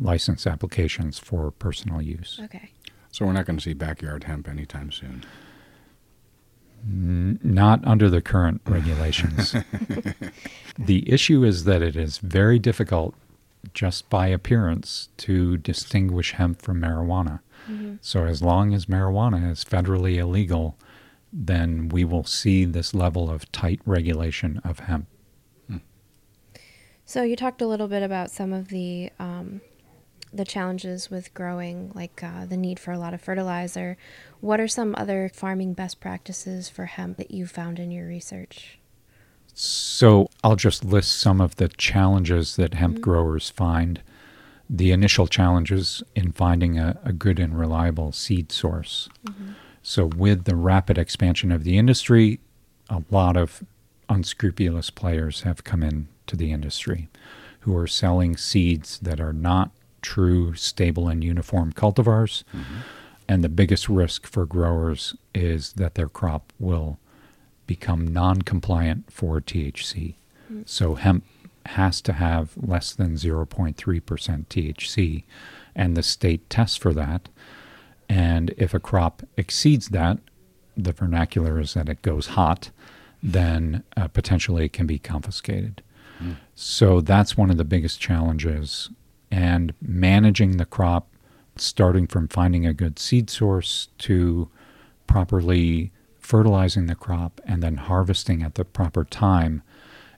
license 0.00 0.48
applications 0.48 1.20
for 1.20 1.52
personal 1.52 2.02
use. 2.02 2.40
Okay. 2.42 2.70
So 3.12 3.24
we're 3.24 3.32
not 3.32 3.46
going 3.46 3.56
to 3.58 3.62
see 3.62 3.72
backyard 3.72 4.24
hemp 4.24 4.48
anytime 4.48 4.90
soon. 4.90 5.24
N- 6.86 7.38
not 7.42 7.84
under 7.86 8.08
the 8.08 8.20
current 8.20 8.60
regulations. 8.66 9.54
the 10.78 11.10
issue 11.10 11.44
is 11.44 11.64
that 11.64 11.82
it 11.82 11.96
is 11.96 12.18
very 12.18 12.58
difficult, 12.58 13.14
just 13.74 14.08
by 14.08 14.28
appearance, 14.28 15.08
to 15.18 15.56
distinguish 15.56 16.32
hemp 16.32 16.62
from 16.62 16.80
marijuana. 16.80 17.40
So, 18.00 18.24
as 18.24 18.40
long 18.40 18.72
as 18.72 18.86
marijuana 18.86 19.50
is 19.50 19.62
federally 19.62 20.16
illegal, 20.16 20.78
then 21.30 21.90
we 21.90 22.02
will 22.02 22.24
see 22.24 22.64
this 22.64 22.94
level 22.94 23.28
of 23.28 23.50
tight 23.52 23.80
regulation 23.84 24.58
of 24.64 24.78
hemp. 24.80 25.06
So 27.08 27.22
you 27.22 27.36
talked 27.36 27.62
a 27.62 27.66
little 27.66 27.88
bit 27.88 28.02
about 28.02 28.30
some 28.30 28.52
of 28.52 28.68
the 28.68 29.10
um, 29.18 29.62
the 30.32 30.44
challenges 30.44 31.10
with 31.10 31.32
growing, 31.34 31.92
like 31.94 32.22
uh, 32.22 32.46
the 32.46 32.56
need 32.56 32.78
for 32.78 32.92
a 32.92 32.98
lot 32.98 33.14
of 33.14 33.20
fertilizer. 33.20 33.96
What 34.40 34.60
are 34.60 34.68
some 34.68 34.94
other 34.98 35.30
farming 35.32 35.74
best 35.74 36.00
practices 36.00 36.68
for 36.68 36.86
hemp 36.86 37.16
that 37.16 37.30
you 37.30 37.46
found 37.46 37.78
in 37.78 37.90
your 37.90 38.06
research? 38.06 38.78
So 39.54 40.28
I'll 40.44 40.56
just 40.56 40.84
list 40.84 41.18
some 41.18 41.40
of 41.40 41.56
the 41.56 41.68
challenges 41.68 42.56
that 42.56 42.74
hemp 42.74 43.00
growers 43.00 43.50
find. 43.50 44.00
The 44.70 44.92
initial 44.92 45.26
challenges 45.26 46.02
in 46.14 46.32
finding 46.32 46.78
a, 46.78 47.00
a 47.02 47.12
good 47.12 47.38
and 47.38 47.58
reliable 47.58 48.12
seed 48.12 48.52
source. 48.52 49.08
So, 49.82 50.04
with 50.04 50.44
the 50.44 50.54
rapid 50.54 50.98
expansion 50.98 51.50
of 51.50 51.64
the 51.64 51.78
industry, 51.78 52.40
a 52.90 53.02
lot 53.10 53.36
of 53.36 53.64
unscrupulous 54.08 54.90
players 54.90 55.42
have 55.42 55.64
come 55.64 55.82
into 55.82 56.36
the 56.36 56.52
industry 56.52 57.08
who 57.60 57.76
are 57.76 57.86
selling 57.86 58.36
seeds 58.36 58.98
that 59.00 59.20
are 59.20 59.32
not 59.32 59.70
true, 60.02 60.54
stable, 60.54 61.08
and 61.08 61.22
uniform 61.22 61.72
cultivars. 61.72 62.44
Mm-hmm. 62.54 62.80
And 63.28 63.44
the 63.44 63.48
biggest 63.48 63.88
risk 63.88 64.26
for 64.26 64.46
growers 64.46 65.14
is 65.34 65.74
that 65.74 65.94
their 65.94 66.08
crop 66.08 66.52
will 66.58 66.98
become 67.66 68.06
non 68.06 68.42
compliant 68.42 69.12
for 69.12 69.40
THC. 69.40 70.14
Mm. 70.50 70.68
So 70.68 70.94
hemp 70.94 71.24
has 71.66 72.00
to 72.00 72.14
have 72.14 72.52
less 72.56 72.94
than 72.94 73.14
0.3% 73.14 73.74
THC, 73.76 75.24
and 75.76 75.96
the 75.96 76.02
state 76.02 76.48
tests 76.48 76.76
for 76.76 76.94
that. 76.94 77.28
And 78.08 78.54
if 78.56 78.72
a 78.72 78.80
crop 78.80 79.22
exceeds 79.36 79.90
that, 79.90 80.18
the 80.76 80.92
vernacular 80.92 81.60
is 81.60 81.74
that 81.74 81.88
it 81.88 82.00
goes 82.02 82.28
hot, 82.28 82.70
then 83.22 83.84
uh, 83.96 84.08
potentially 84.08 84.64
it 84.64 84.72
can 84.72 84.86
be 84.86 84.98
confiscated. 84.98 85.82
Mm. 86.22 86.36
So 86.54 87.00
that's 87.00 87.36
one 87.36 87.50
of 87.50 87.58
the 87.58 87.64
biggest 87.64 88.00
challenges. 88.00 88.90
And 89.30 89.74
managing 89.80 90.56
the 90.56 90.64
crop, 90.64 91.08
starting 91.56 92.06
from 92.06 92.28
finding 92.28 92.66
a 92.66 92.72
good 92.72 92.98
seed 92.98 93.28
source 93.30 93.88
to 93.98 94.48
properly 95.06 95.92
fertilizing 96.18 96.86
the 96.86 96.94
crop 96.94 97.40
and 97.46 97.62
then 97.62 97.76
harvesting 97.76 98.42
at 98.42 98.54
the 98.54 98.64
proper 98.64 99.04
time 99.04 99.62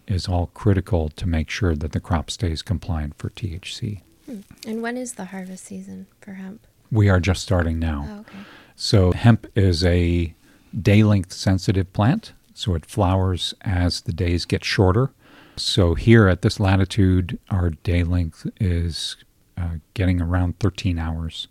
is 0.06 0.26
all 0.26 0.48
critical 0.48 1.08
to 1.08 1.26
make 1.26 1.48
sure 1.48 1.76
that 1.76 1.92
the 1.92 2.00
crop 2.00 2.30
stays 2.30 2.62
compliant 2.62 3.14
for 3.16 3.30
THC. 3.30 4.00
Hmm. 4.26 4.40
And 4.66 4.82
when 4.82 4.96
is 4.96 5.14
the 5.14 5.26
harvest 5.26 5.64
season 5.64 6.06
for 6.20 6.34
hemp? 6.34 6.66
We 6.90 7.08
are 7.08 7.20
just 7.20 7.42
starting 7.42 7.78
now. 7.78 8.06
Oh, 8.08 8.20
okay. 8.20 8.38
So, 8.74 9.12
hemp 9.12 9.46
is 9.54 9.84
a 9.84 10.34
day 10.78 11.04
length 11.04 11.32
sensitive 11.32 11.92
plant, 11.92 12.32
so 12.54 12.74
it 12.74 12.86
flowers 12.86 13.54
as 13.60 14.00
the 14.00 14.12
days 14.12 14.44
get 14.44 14.64
shorter. 14.64 15.12
So, 15.56 15.94
here 15.94 16.26
at 16.26 16.42
this 16.42 16.58
latitude, 16.58 17.38
our 17.50 17.70
day 17.70 18.02
length 18.02 18.46
is 18.58 19.16
uh, 19.58 19.76
getting 19.94 20.20
around 20.20 20.58
13 20.58 20.98
hours, 20.98 21.48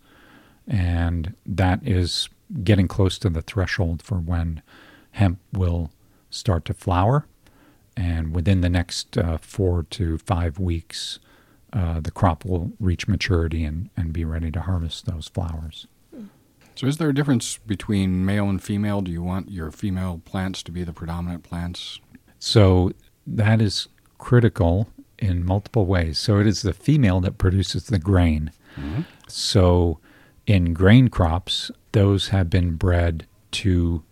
and 0.67 1.35
that 1.45 1.85
is 1.87 2.27
getting 2.63 2.87
close 2.87 3.19
to 3.19 3.29
the 3.29 3.41
threshold 3.41 4.01
for 4.01 4.15
when 4.15 4.61
hemp 5.11 5.39
will 5.53 5.91
start 6.29 6.65
to 6.65 6.73
flower. 6.73 7.27
And 7.95 8.33
within 8.33 8.61
the 8.61 8.69
next 8.69 9.17
uh, 9.17 9.37
four 9.37 9.83
to 9.91 10.17
five 10.19 10.57
weeks, 10.57 11.19
uh, 11.73 11.99
the 11.99 12.11
crop 12.11 12.45
will 12.45 12.71
reach 12.79 13.07
maturity 13.07 13.63
and, 13.63 13.89
and 13.95 14.13
be 14.13 14.25
ready 14.25 14.49
to 14.51 14.61
harvest 14.61 15.05
those 15.05 15.27
flowers. 15.27 15.85
So, 16.75 16.87
is 16.87 16.97
there 16.97 17.09
a 17.09 17.13
difference 17.13 17.57
between 17.57 18.25
male 18.25 18.49
and 18.49 18.63
female? 18.63 19.01
Do 19.01 19.11
you 19.11 19.21
want 19.21 19.51
your 19.51 19.69
female 19.69 20.21
plants 20.23 20.63
to 20.63 20.71
be 20.71 20.83
the 20.83 20.93
predominant 20.93 21.43
plants? 21.43 21.99
So 22.39 22.93
that 23.35 23.61
is 23.61 23.87
critical 24.17 24.89
in 25.17 25.45
multiple 25.45 25.85
ways. 25.85 26.17
So 26.17 26.39
it 26.39 26.47
is 26.47 26.61
the 26.61 26.73
female 26.73 27.19
that 27.21 27.37
produces 27.37 27.85
the 27.85 27.99
grain. 27.99 28.51
Mm-hmm. 28.75 29.01
So 29.27 29.99
in 30.47 30.73
grain 30.73 31.09
crops, 31.09 31.71
those 31.91 32.29
have 32.29 32.49
been 32.49 32.75
bred 32.75 33.27
to 33.51 34.03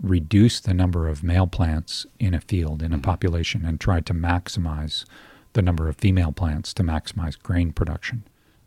reduce 0.00 0.60
the 0.60 0.74
number 0.74 1.08
of 1.08 1.22
male 1.22 1.46
plants 1.46 2.06
in 2.18 2.34
a 2.34 2.40
field, 2.40 2.82
in 2.82 2.92
a 2.92 2.96
mm-hmm. 2.96 3.02
population, 3.02 3.64
and 3.64 3.80
try 3.80 4.00
to 4.00 4.14
maximize 4.14 5.04
the 5.52 5.62
number 5.62 5.88
of 5.88 5.96
female 5.96 6.32
plants 6.32 6.72
to 6.74 6.82
maximize 6.82 7.40
grain 7.40 7.72
production. 7.72 8.24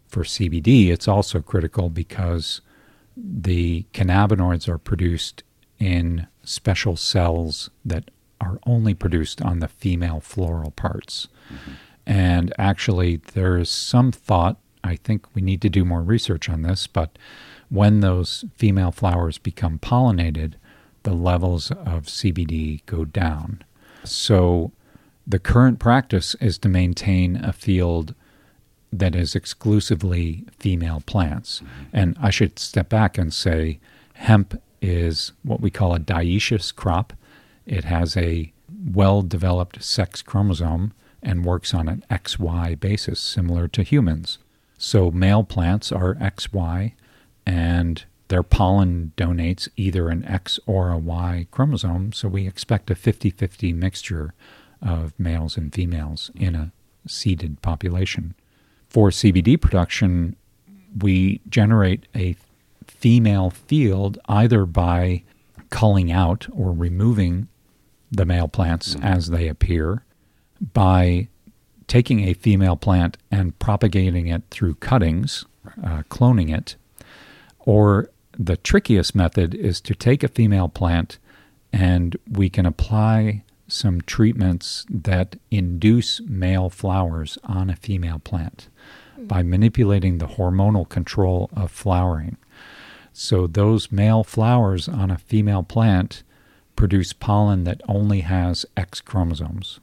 For 0.07 0.23
CBD, 0.23 0.89
it's 0.89 1.07
also 1.07 1.41
critical 1.41 1.89
because 1.89 2.61
the 3.17 3.85
cannabinoids 3.93 4.67
are 4.67 4.77
produced 4.77 5.43
in 5.79 6.27
special 6.43 6.95
cells 6.95 7.69
that 7.83 8.11
are 8.41 8.59
only 8.65 8.93
produced 8.93 9.41
on 9.41 9.59
the 9.59 9.67
female 9.67 10.19
floral 10.19 10.71
parts. 10.71 11.27
And 12.05 12.53
actually, 12.57 13.17
there 13.33 13.57
is 13.57 13.69
some 13.69 14.11
thought, 14.11 14.57
I 14.83 14.95
think 14.97 15.25
we 15.33 15.41
need 15.41 15.61
to 15.61 15.69
do 15.69 15.83
more 15.83 16.01
research 16.01 16.49
on 16.49 16.61
this, 16.61 16.85
but 16.87 17.17
when 17.69 18.01
those 18.01 18.45
female 18.55 18.91
flowers 18.91 19.37
become 19.37 19.79
pollinated, 19.79 20.53
the 21.03 21.13
levels 21.13 21.71
of 21.71 22.05
CBD 22.05 22.85
go 22.85 23.05
down. 23.05 23.63
So 24.03 24.71
the 25.25 25.39
current 25.39 25.79
practice 25.79 26.35
is 26.39 26.57
to 26.59 26.69
maintain 26.69 27.37
a 27.37 27.53
field 27.53 28.13
that 28.93 29.15
is 29.15 29.35
exclusively 29.35 30.45
female 30.59 31.01
plants. 31.05 31.61
And 31.91 32.15
I 32.21 32.29
should 32.29 32.59
step 32.59 32.89
back 32.89 33.17
and 33.17 33.33
say 33.33 33.79
hemp 34.13 34.61
is 34.81 35.31
what 35.43 35.61
we 35.61 35.71
call 35.71 35.95
a 35.95 35.99
dioecious 35.99 36.73
crop. 36.73 37.13
It 37.65 37.85
has 37.85 38.15
a 38.15 38.51
well 38.85 39.21
developed 39.21 39.83
sex 39.83 40.21
chromosome 40.21 40.93
and 41.21 41.45
works 41.45 41.73
on 41.73 41.87
an 41.87 42.03
XY 42.09 42.79
basis, 42.79 43.19
similar 43.19 43.67
to 43.69 43.83
humans. 43.83 44.37
So 44.77 45.09
male 45.09 45.43
plants 45.43 45.91
are 45.91 46.15
XY, 46.15 46.93
and 47.45 48.03
their 48.27 48.43
pollen 48.43 49.13
donates 49.17 49.67
either 49.75 50.09
an 50.09 50.23
X 50.25 50.59
or 50.65 50.89
a 50.89 50.97
Y 50.97 51.47
chromosome. 51.51 52.13
So 52.13 52.27
we 52.27 52.47
expect 52.47 52.91
a 52.91 52.95
50 52.95 53.29
50 53.31 53.73
mixture 53.73 54.33
of 54.81 55.13
males 55.19 55.57
and 55.57 55.73
females 55.73 56.31
in 56.35 56.55
a 56.55 56.71
seeded 57.07 57.61
population. 57.61 58.35
For 58.89 59.09
CBD 59.09 59.59
production, 59.59 60.35
we 60.99 61.41
generate 61.49 62.07
a 62.15 62.35
female 62.85 63.49
field 63.49 64.17
either 64.27 64.65
by 64.65 65.23
culling 65.69 66.11
out 66.11 66.47
or 66.51 66.71
removing 66.71 67.47
the 68.15 68.25
male 68.25 68.47
plants 68.47 68.95
as 69.01 69.29
they 69.29 69.47
appear, 69.47 70.03
by 70.73 71.27
taking 71.87 72.21
a 72.21 72.33
female 72.33 72.75
plant 72.75 73.17
and 73.29 73.57
propagating 73.59 74.27
it 74.27 74.43
through 74.49 74.75
cuttings, 74.75 75.45
uh, 75.83 76.03
cloning 76.09 76.55
it, 76.55 76.75
or 77.59 78.09
the 78.37 78.57
trickiest 78.57 79.15
method 79.15 79.53
is 79.53 79.79
to 79.81 79.95
take 79.95 80.23
a 80.23 80.27
female 80.27 80.67
plant 80.67 81.17
and 81.71 82.15
we 82.29 82.49
can 82.49 82.65
apply 82.65 83.43
some 83.67 84.01
treatments 84.01 84.85
that 84.89 85.37
induce 85.51 86.21
male 86.21 86.69
flowers 86.69 87.37
on 87.43 87.69
a 87.69 87.75
female 87.75 88.19
plant 88.19 88.69
by 89.17 89.41
manipulating 89.41 90.17
the 90.17 90.27
hormonal 90.27 90.87
control 90.87 91.49
of 91.55 91.71
flowering. 91.71 92.37
So 93.11 93.47
those 93.47 93.91
male 93.91 94.23
flowers 94.23 94.87
on 94.87 95.09
a 95.09 95.17
female 95.17 95.63
plant 95.63 96.23
produce 96.75 97.13
pollen 97.13 97.63
that 97.63 97.81
only 97.87 98.21
has 98.21 98.65
X 98.75 99.01
chromosomes. 99.01 99.79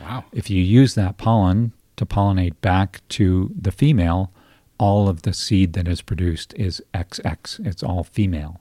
Wow. 0.00 0.24
If 0.32 0.50
you 0.50 0.62
use 0.62 0.94
that 0.94 1.16
pollen 1.16 1.72
to 1.96 2.06
pollinate 2.06 2.60
back 2.60 3.00
to 3.10 3.50
the 3.58 3.72
female, 3.72 4.30
all 4.78 5.08
of 5.08 5.22
the 5.22 5.32
seed 5.32 5.72
that 5.72 5.88
is 5.88 6.02
produced 6.02 6.52
is 6.54 6.82
XX. 6.92 7.66
It's 7.66 7.82
all 7.82 8.04
female. 8.04 8.60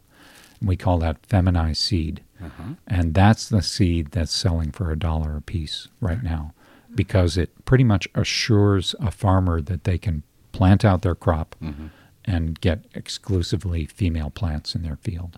We 0.61 0.77
call 0.77 0.97
that 0.99 1.25
feminized 1.25 1.81
seed. 1.81 2.21
Uh-huh. 2.41 2.73
And 2.87 3.13
that's 3.13 3.49
the 3.49 3.61
seed 3.61 4.11
that's 4.11 4.33
selling 4.33 4.71
for 4.71 4.91
a 4.91 4.97
dollar 4.97 5.37
a 5.37 5.41
piece 5.41 5.87
right 5.99 6.23
now 6.23 6.53
because 6.93 7.37
it 7.37 7.65
pretty 7.65 7.83
much 7.83 8.07
assures 8.15 8.95
a 8.99 9.11
farmer 9.11 9.61
that 9.61 9.83
they 9.83 9.97
can 9.97 10.23
plant 10.51 10.85
out 10.85 11.01
their 11.01 11.15
crop 11.15 11.55
mm-hmm. 11.61 11.87
and 12.23 12.59
get 12.61 12.85
exclusively 12.93 13.85
female 13.85 14.29
plants 14.29 14.75
in 14.75 14.83
their 14.83 14.95
field. 14.97 15.37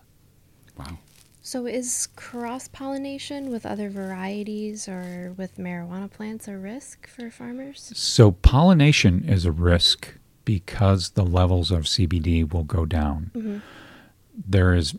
Wow. 0.78 1.00
So, 1.48 1.66
is 1.66 2.10
cross 2.18 2.68
pollination 2.68 3.50
with 3.52 3.66
other 3.66 3.90
varieties 3.90 4.90
or 4.90 5.34
with 5.38 5.56
marijuana 5.56 6.12
plants 6.12 6.46
a 6.50 6.58
risk 6.58 7.08
for 7.08 7.32
farmers? 7.32 7.94
So, 7.96 8.32
pollination 8.32 9.24
is 9.24 9.46
a 9.46 9.54
risk 9.54 10.16
because 10.44 11.12
the 11.12 11.24
levels 11.24 11.72
of 11.72 11.86
CBD 11.86 12.52
will 12.52 12.66
go 12.66 12.86
down. 12.86 13.32
Mm-hmm. 13.34 13.58
There 14.46 14.74
is 14.74 14.96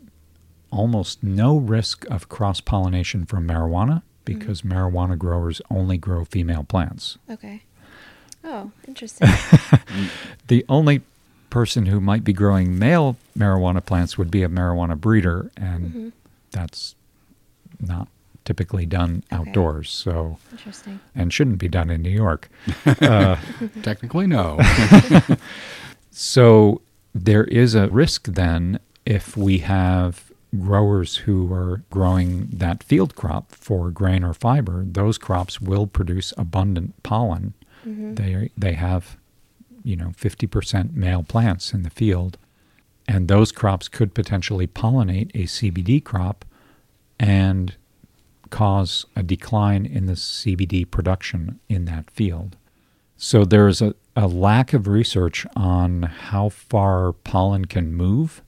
almost 0.71 1.21
no 1.21 1.55
risk 1.55 2.09
of 2.09 2.29
cross 2.29 2.61
pollination 2.61 3.27
from 3.27 3.47
marijuana 3.47 4.01
because 4.25 4.63
mm-hmm. 4.63 4.73
marijuana 4.73 5.19
growers 5.19 5.61
only 5.69 5.99
grow 5.99 6.25
female 6.25 6.63
plants. 6.63 7.19
Okay. 7.29 7.61
Oh, 8.43 8.71
interesting. 8.87 9.29
The 10.47 10.65
only 10.67 11.03
person 11.51 11.85
who 11.85 11.99
might 11.99 12.23
be 12.23 12.33
growing 12.33 12.79
male 12.79 13.17
marijuana 13.37 13.85
plants 13.85 14.17
would 14.17 14.31
be 14.31 14.41
a 14.41 14.49
marijuana 14.49 14.99
breeder, 14.99 15.51
and 15.55 15.85
mm-hmm. 15.85 16.09
That's 16.51 16.95
not 17.79 18.07
typically 18.45 18.85
done 18.85 19.23
Okay. 19.31 19.35
outdoors. 19.49 19.89
So, 19.91 20.37
interesting. 20.51 20.99
and 21.15 21.31
shouldn't 21.31 21.59
be 21.59 21.67
done 21.67 21.89
in 21.89 22.01
New 22.01 22.09
York. 22.09 22.49
Uh, 22.85 23.35
Technically, 23.83 24.27
no. 24.27 24.57
So 26.11 26.81
there 27.13 27.45
is 27.45 27.75
a 27.75 27.87
risk 27.87 28.27
then 28.27 28.79
if 29.05 29.37
we 29.37 29.59
have 29.59 30.31
growers 30.59 31.17
who 31.17 31.51
are 31.53 31.83
growing 31.91 32.47
that 32.51 32.83
field 32.83 33.15
crop 33.15 33.51
for 33.51 33.91
grain 33.91 34.23
or 34.23 34.33
fiber, 34.33 34.83
those 34.85 35.17
crops 35.17 35.61
will 35.61 35.87
produce 35.87 36.33
abundant 36.37 37.01
pollen. 37.03 37.53
Mm-hmm. 37.87 38.15
They 38.15 38.49
they 38.57 38.73
have, 38.73 39.17
you 39.83 39.95
know, 39.95 40.09
50% 40.17 40.93
male 40.93 41.23
plants 41.23 41.73
in 41.73 41.83
the 41.83 41.89
field, 41.89 42.37
and 43.09 43.27
those 43.27 43.51
crops 43.51 43.87
could 43.87 44.13
potentially 44.13 44.67
pollinate 44.67 45.31
a 45.33 45.45
CBD 45.45 46.01
crop 46.01 46.45
and 47.19 47.75
cause 48.51 49.03
a 49.15 49.23
decline 49.23 49.83
in 49.83 50.05
the 50.05 50.13
CBD 50.13 50.89
production 50.89 51.59
in 51.67 51.85
that 51.85 52.11
field. 52.11 52.55
So 53.17 53.45
there's 53.45 53.81
a, 53.81 53.95
a 54.15 54.27
lack 54.27 54.73
of 54.73 54.87
research 54.87 55.47
on 55.55 56.03
how 56.03 56.49
far 56.49 57.13
pollen 57.13 57.65
can 57.65 57.95
move 57.95 58.43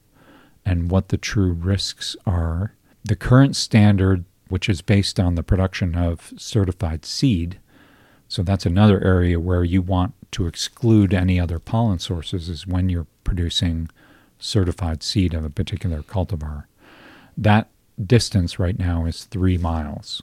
and 0.63 0.91
what 0.91 1.09
the 1.09 1.17
true 1.17 1.53
risks 1.53 2.15
are. 2.27 2.75
The 3.03 3.15
current 3.15 3.55
standard, 3.55 4.25
which 4.49 4.69
is 4.69 4.83
based 4.83 5.19
on 5.19 5.33
the 5.33 5.43
production 5.43 5.95
of 5.95 6.33
certified 6.37 7.03
seed, 7.03 7.59
so 8.27 8.43
that's 8.43 8.67
another 8.67 9.03
area 9.03 9.39
where 9.39 9.63
you 9.63 9.81
want 9.81 10.13
to 10.33 10.45
exclude 10.45 11.15
any 11.15 11.39
other 11.39 11.57
pollen 11.57 11.97
sources, 11.97 12.47
is 12.47 12.67
when 12.67 12.89
you're 12.89 13.07
producing 13.23 13.89
certified 14.41 15.01
seed 15.03 15.33
of 15.33 15.45
a 15.45 15.49
particular 15.49 16.01
cultivar. 16.03 16.65
That 17.37 17.69
distance 18.03 18.59
right 18.59 18.77
now 18.77 19.05
is 19.05 19.23
three 19.25 19.57
miles. 19.57 20.21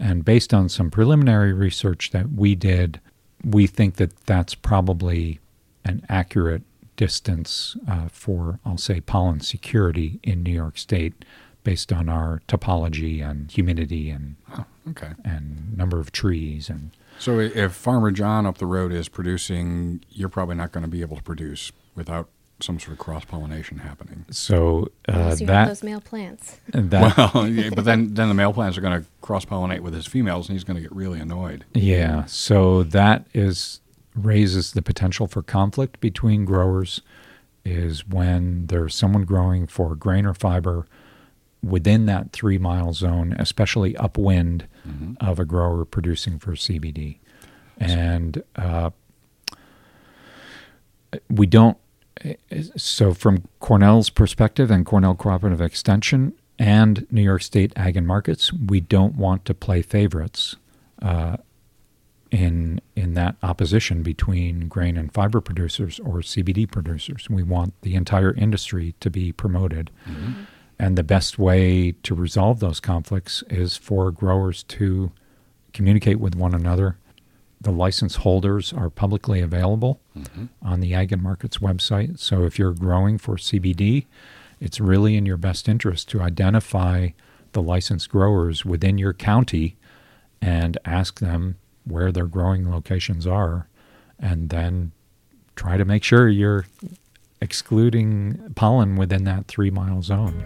And 0.00 0.24
based 0.24 0.52
on 0.54 0.68
some 0.68 0.90
preliminary 0.90 1.52
research 1.52 2.10
that 2.10 2.30
we 2.32 2.54
did, 2.54 3.00
we 3.42 3.66
think 3.66 3.96
that 3.96 4.14
that's 4.26 4.54
probably 4.54 5.40
an 5.84 6.04
accurate 6.08 6.62
distance 6.96 7.76
uh, 7.88 8.08
for, 8.08 8.60
I'll 8.64 8.76
say, 8.78 9.00
pollen 9.00 9.40
security 9.40 10.20
in 10.22 10.42
New 10.42 10.52
York 10.52 10.76
State 10.78 11.24
based 11.64 11.92
on 11.92 12.08
our 12.08 12.42
topology 12.46 13.22
and 13.28 13.50
humidity 13.50 14.10
and, 14.10 14.36
Oh, 14.56 14.64
okay. 14.90 15.12
and 15.24 15.76
number 15.76 15.98
of 15.98 16.12
trees. 16.12 16.68
And 16.68 16.90
So 17.18 17.40
if 17.40 17.72
Farmer 17.72 18.10
John 18.10 18.46
up 18.46 18.58
the 18.58 18.66
road 18.66 18.92
is 18.92 19.08
producing, 19.08 20.04
you're 20.10 20.28
probably 20.28 20.56
not 20.56 20.70
going 20.72 20.84
to 20.84 20.90
be 20.90 21.00
able 21.00 21.16
to 21.16 21.22
produce 21.22 21.72
without 21.94 22.28
some 22.60 22.78
sort 22.80 22.92
of 22.92 22.98
cross 22.98 23.24
pollination 23.24 23.78
happening. 23.78 24.24
so 24.30 24.88
uh, 25.08 25.12
Unless 25.12 25.40
that, 25.42 25.66
those 25.68 25.82
male 25.82 26.00
plants. 26.00 26.58
that 26.68 27.16
Well, 27.34 27.48
yeah, 27.48 27.70
but 27.74 27.84
then 27.84 28.14
then 28.14 28.28
the 28.28 28.34
male 28.34 28.52
plants 28.52 28.76
are 28.76 28.80
going 28.80 29.00
to 29.00 29.06
cross 29.20 29.44
pollinate 29.44 29.80
with 29.80 29.94
his 29.94 30.06
females, 30.06 30.48
and 30.48 30.54
he's 30.56 30.64
going 30.64 30.76
to 30.76 30.82
get 30.82 30.92
really 30.92 31.20
annoyed. 31.20 31.64
Yeah, 31.74 32.24
so 32.26 32.82
that 32.84 33.26
is 33.34 33.80
raises 34.14 34.72
the 34.72 34.82
potential 34.82 35.28
for 35.28 35.42
conflict 35.42 36.00
between 36.00 36.44
growers 36.44 37.00
is 37.64 38.06
when 38.08 38.66
there's 38.66 38.94
someone 38.94 39.24
growing 39.24 39.66
for 39.66 39.94
grain 39.94 40.26
or 40.26 40.34
fiber 40.34 40.86
within 41.62 42.06
that 42.06 42.32
3 42.32 42.58
mile 42.58 42.92
zone, 42.92 43.34
especially 43.38 43.96
upwind 43.96 44.66
of 45.20 45.38
a 45.38 45.44
grower 45.44 45.84
producing 45.84 46.38
for 46.38 46.52
CBD. 46.52 47.18
And 47.78 48.42
uh, 48.56 48.90
we 51.28 51.46
don't 51.46 51.76
so 52.76 53.14
from 53.14 53.44
Cornell's 53.60 54.10
perspective 54.10 54.70
and 54.70 54.84
Cornell 54.84 55.14
Cooperative 55.14 55.60
Extension 55.60 56.34
and 56.58 57.06
New 57.10 57.22
York 57.22 57.42
State 57.42 57.72
Ag 57.76 57.96
and 57.96 58.06
Markets, 58.06 58.52
we 58.52 58.80
don't 58.80 59.14
want 59.16 59.44
to 59.44 59.54
play 59.54 59.82
favorites 59.82 60.56
uh, 61.00 61.36
in 62.30 62.80
in 62.94 63.14
that 63.14 63.36
opposition 63.42 64.02
between 64.02 64.68
grain 64.68 64.96
and 64.96 65.12
fiber 65.12 65.40
producers 65.40 65.98
or 66.00 66.16
CBD 66.16 66.70
producers. 66.70 67.30
We 67.30 67.42
want 67.42 67.74
the 67.82 67.94
entire 67.94 68.32
industry 68.34 68.94
to 69.00 69.10
be 69.10 69.32
promoted. 69.32 69.90
And 70.80 70.96
the 70.96 71.02
best 71.02 71.38
way 71.38 71.92
to 72.04 72.14
resolve 72.14 72.60
those 72.60 72.78
conflicts 72.80 73.42
is 73.50 73.76
for 73.76 74.12
growers 74.12 74.62
to 74.64 75.10
communicate 75.72 76.20
with 76.20 76.36
one 76.36 76.54
another. 76.54 76.96
The 77.60 77.72
license 77.72 78.16
holders 78.16 78.72
are 78.72 78.88
publicly 78.88 79.40
available 79.40 80.00
mm-hmm. 80.16 80.46
on 80.62 80.80
the 80.80 80.94
Ag 80.94 81.12
and 81.12 81.22
Markets 81.22 81.58
website. 81.58 82.18
So 82.18 82.44
if 82.44 82.58
you're 82.58 82.72
growing 82.72 83.18
for 83.18 83.36
CBD, 83.36 84.06
it's 84.60 84.80
really 84.80 85.16
in 85.16 85.26
your 85.26 85.36
best 85.36 85.68
interest 85.68 86.08
to 86.10 86.20
identify 86.20 87.10
the 87.52 87.62
licensed 87.62 88.10
growers 88.10 88.64
within 88.64 88.98
your 88.98 89.12
county 89.12 89.76
and 90.40 90.78
ask 90.84 91.18
them 91.20 91.56
where 91.84 92.12
their 92.12 92.26
growing 92.26 92.70
locations 92.70 93.26
are, 93.26 93.66
and 94.18 94.50
then 94.50 94.92
try 95.56 95.76
to 95.76 95.84
make 95.84 96.04
sure 96.04 96.28
you're 96.28 96.66
excluding 97.40 98.52
pollen 98.54 98.96
within 98.96 99.24
that 99.24 99.46
three 99.46 99.70
mile 99.70 100.02
zone. 100.02 100.44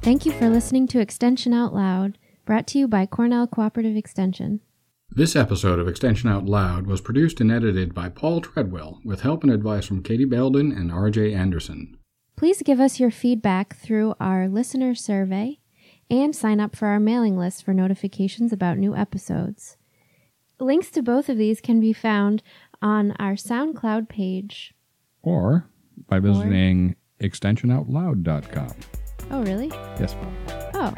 Thank 0.00 0.24
you 0.24 0.32
for 0.32 0.48
listening 0.48 0.86
to 0.88 1.00
Extension 1.00 1.52
Out 1.52 1.74
Loud, 1.74 2.16
brought 2.48 2.66
to 2.66 2.78
you 2.78 2.88
by 2.88 3.04
Cornell 3.04 3.46
Cooperative 3.46 3.94
Extension. 3.94 4.60
This 5.10 5.36
episode 5.36 5.78
of 5.78 5.86
Extension 5.86 6.30
Out 6.30 6.46
Loud 6.46 6.86
was 6.86 7.02
produced 7.02 7.42
and 7.42 7.52
edited 7.52 7.94
by 7.94 8.08
Paul 8.08 8.40
Treadwell 8.40 9.00
with 9.04 9.20
help 9.20 9.42
and 9.42 9.52
advice 9.52 9.84
from 9.84 10.02
Katie 10.02 10.24
Belden 10.24 10.72
and 10.72 10.90
RJ 10.90 11.36
Anderson. 11.36 11.98
Please 12.36 12.62
give 12.62 12.80
us 12.80 12.98
your 12.98 13.10
feedback 13.10 13.76
through 13.76 14.14
our 14.18 14.48
listener 14.48 14.94
survey 14.94 15.58
and 16.08 16.34
sign 16.34 16.58
up 16.58 16.74
for 16.74 16.88
our 16.88 16.98
mailing 16.98 17.36
list 17.36 17.62
for 17.62 17.74
notifications 17.74 18.50
about 18.50 18.78
new 18.78 18.96
episodes. 18.96 19.76
Links 20.58 20.90
to 20.92 21.02
both 21.02 21.28
of 21.28 21.36
these 21.36 21.60
can 21.60 21.80
be 21.80 21.92
found 21.92 22.42
on 22.80 23.12
our 23.18 23.34
SoundCloud 23.34 24.08
page. 24.08 24.72
Or 25.20 25.68
by 26.08 26.18
visiting 26.18 26.96
extensionoutloud.com. 27.20 28.74
Oh, 29.30 29.42
really? 29.42 29.68
Yes. 29.68 30.16
Oh. 30.72 30.94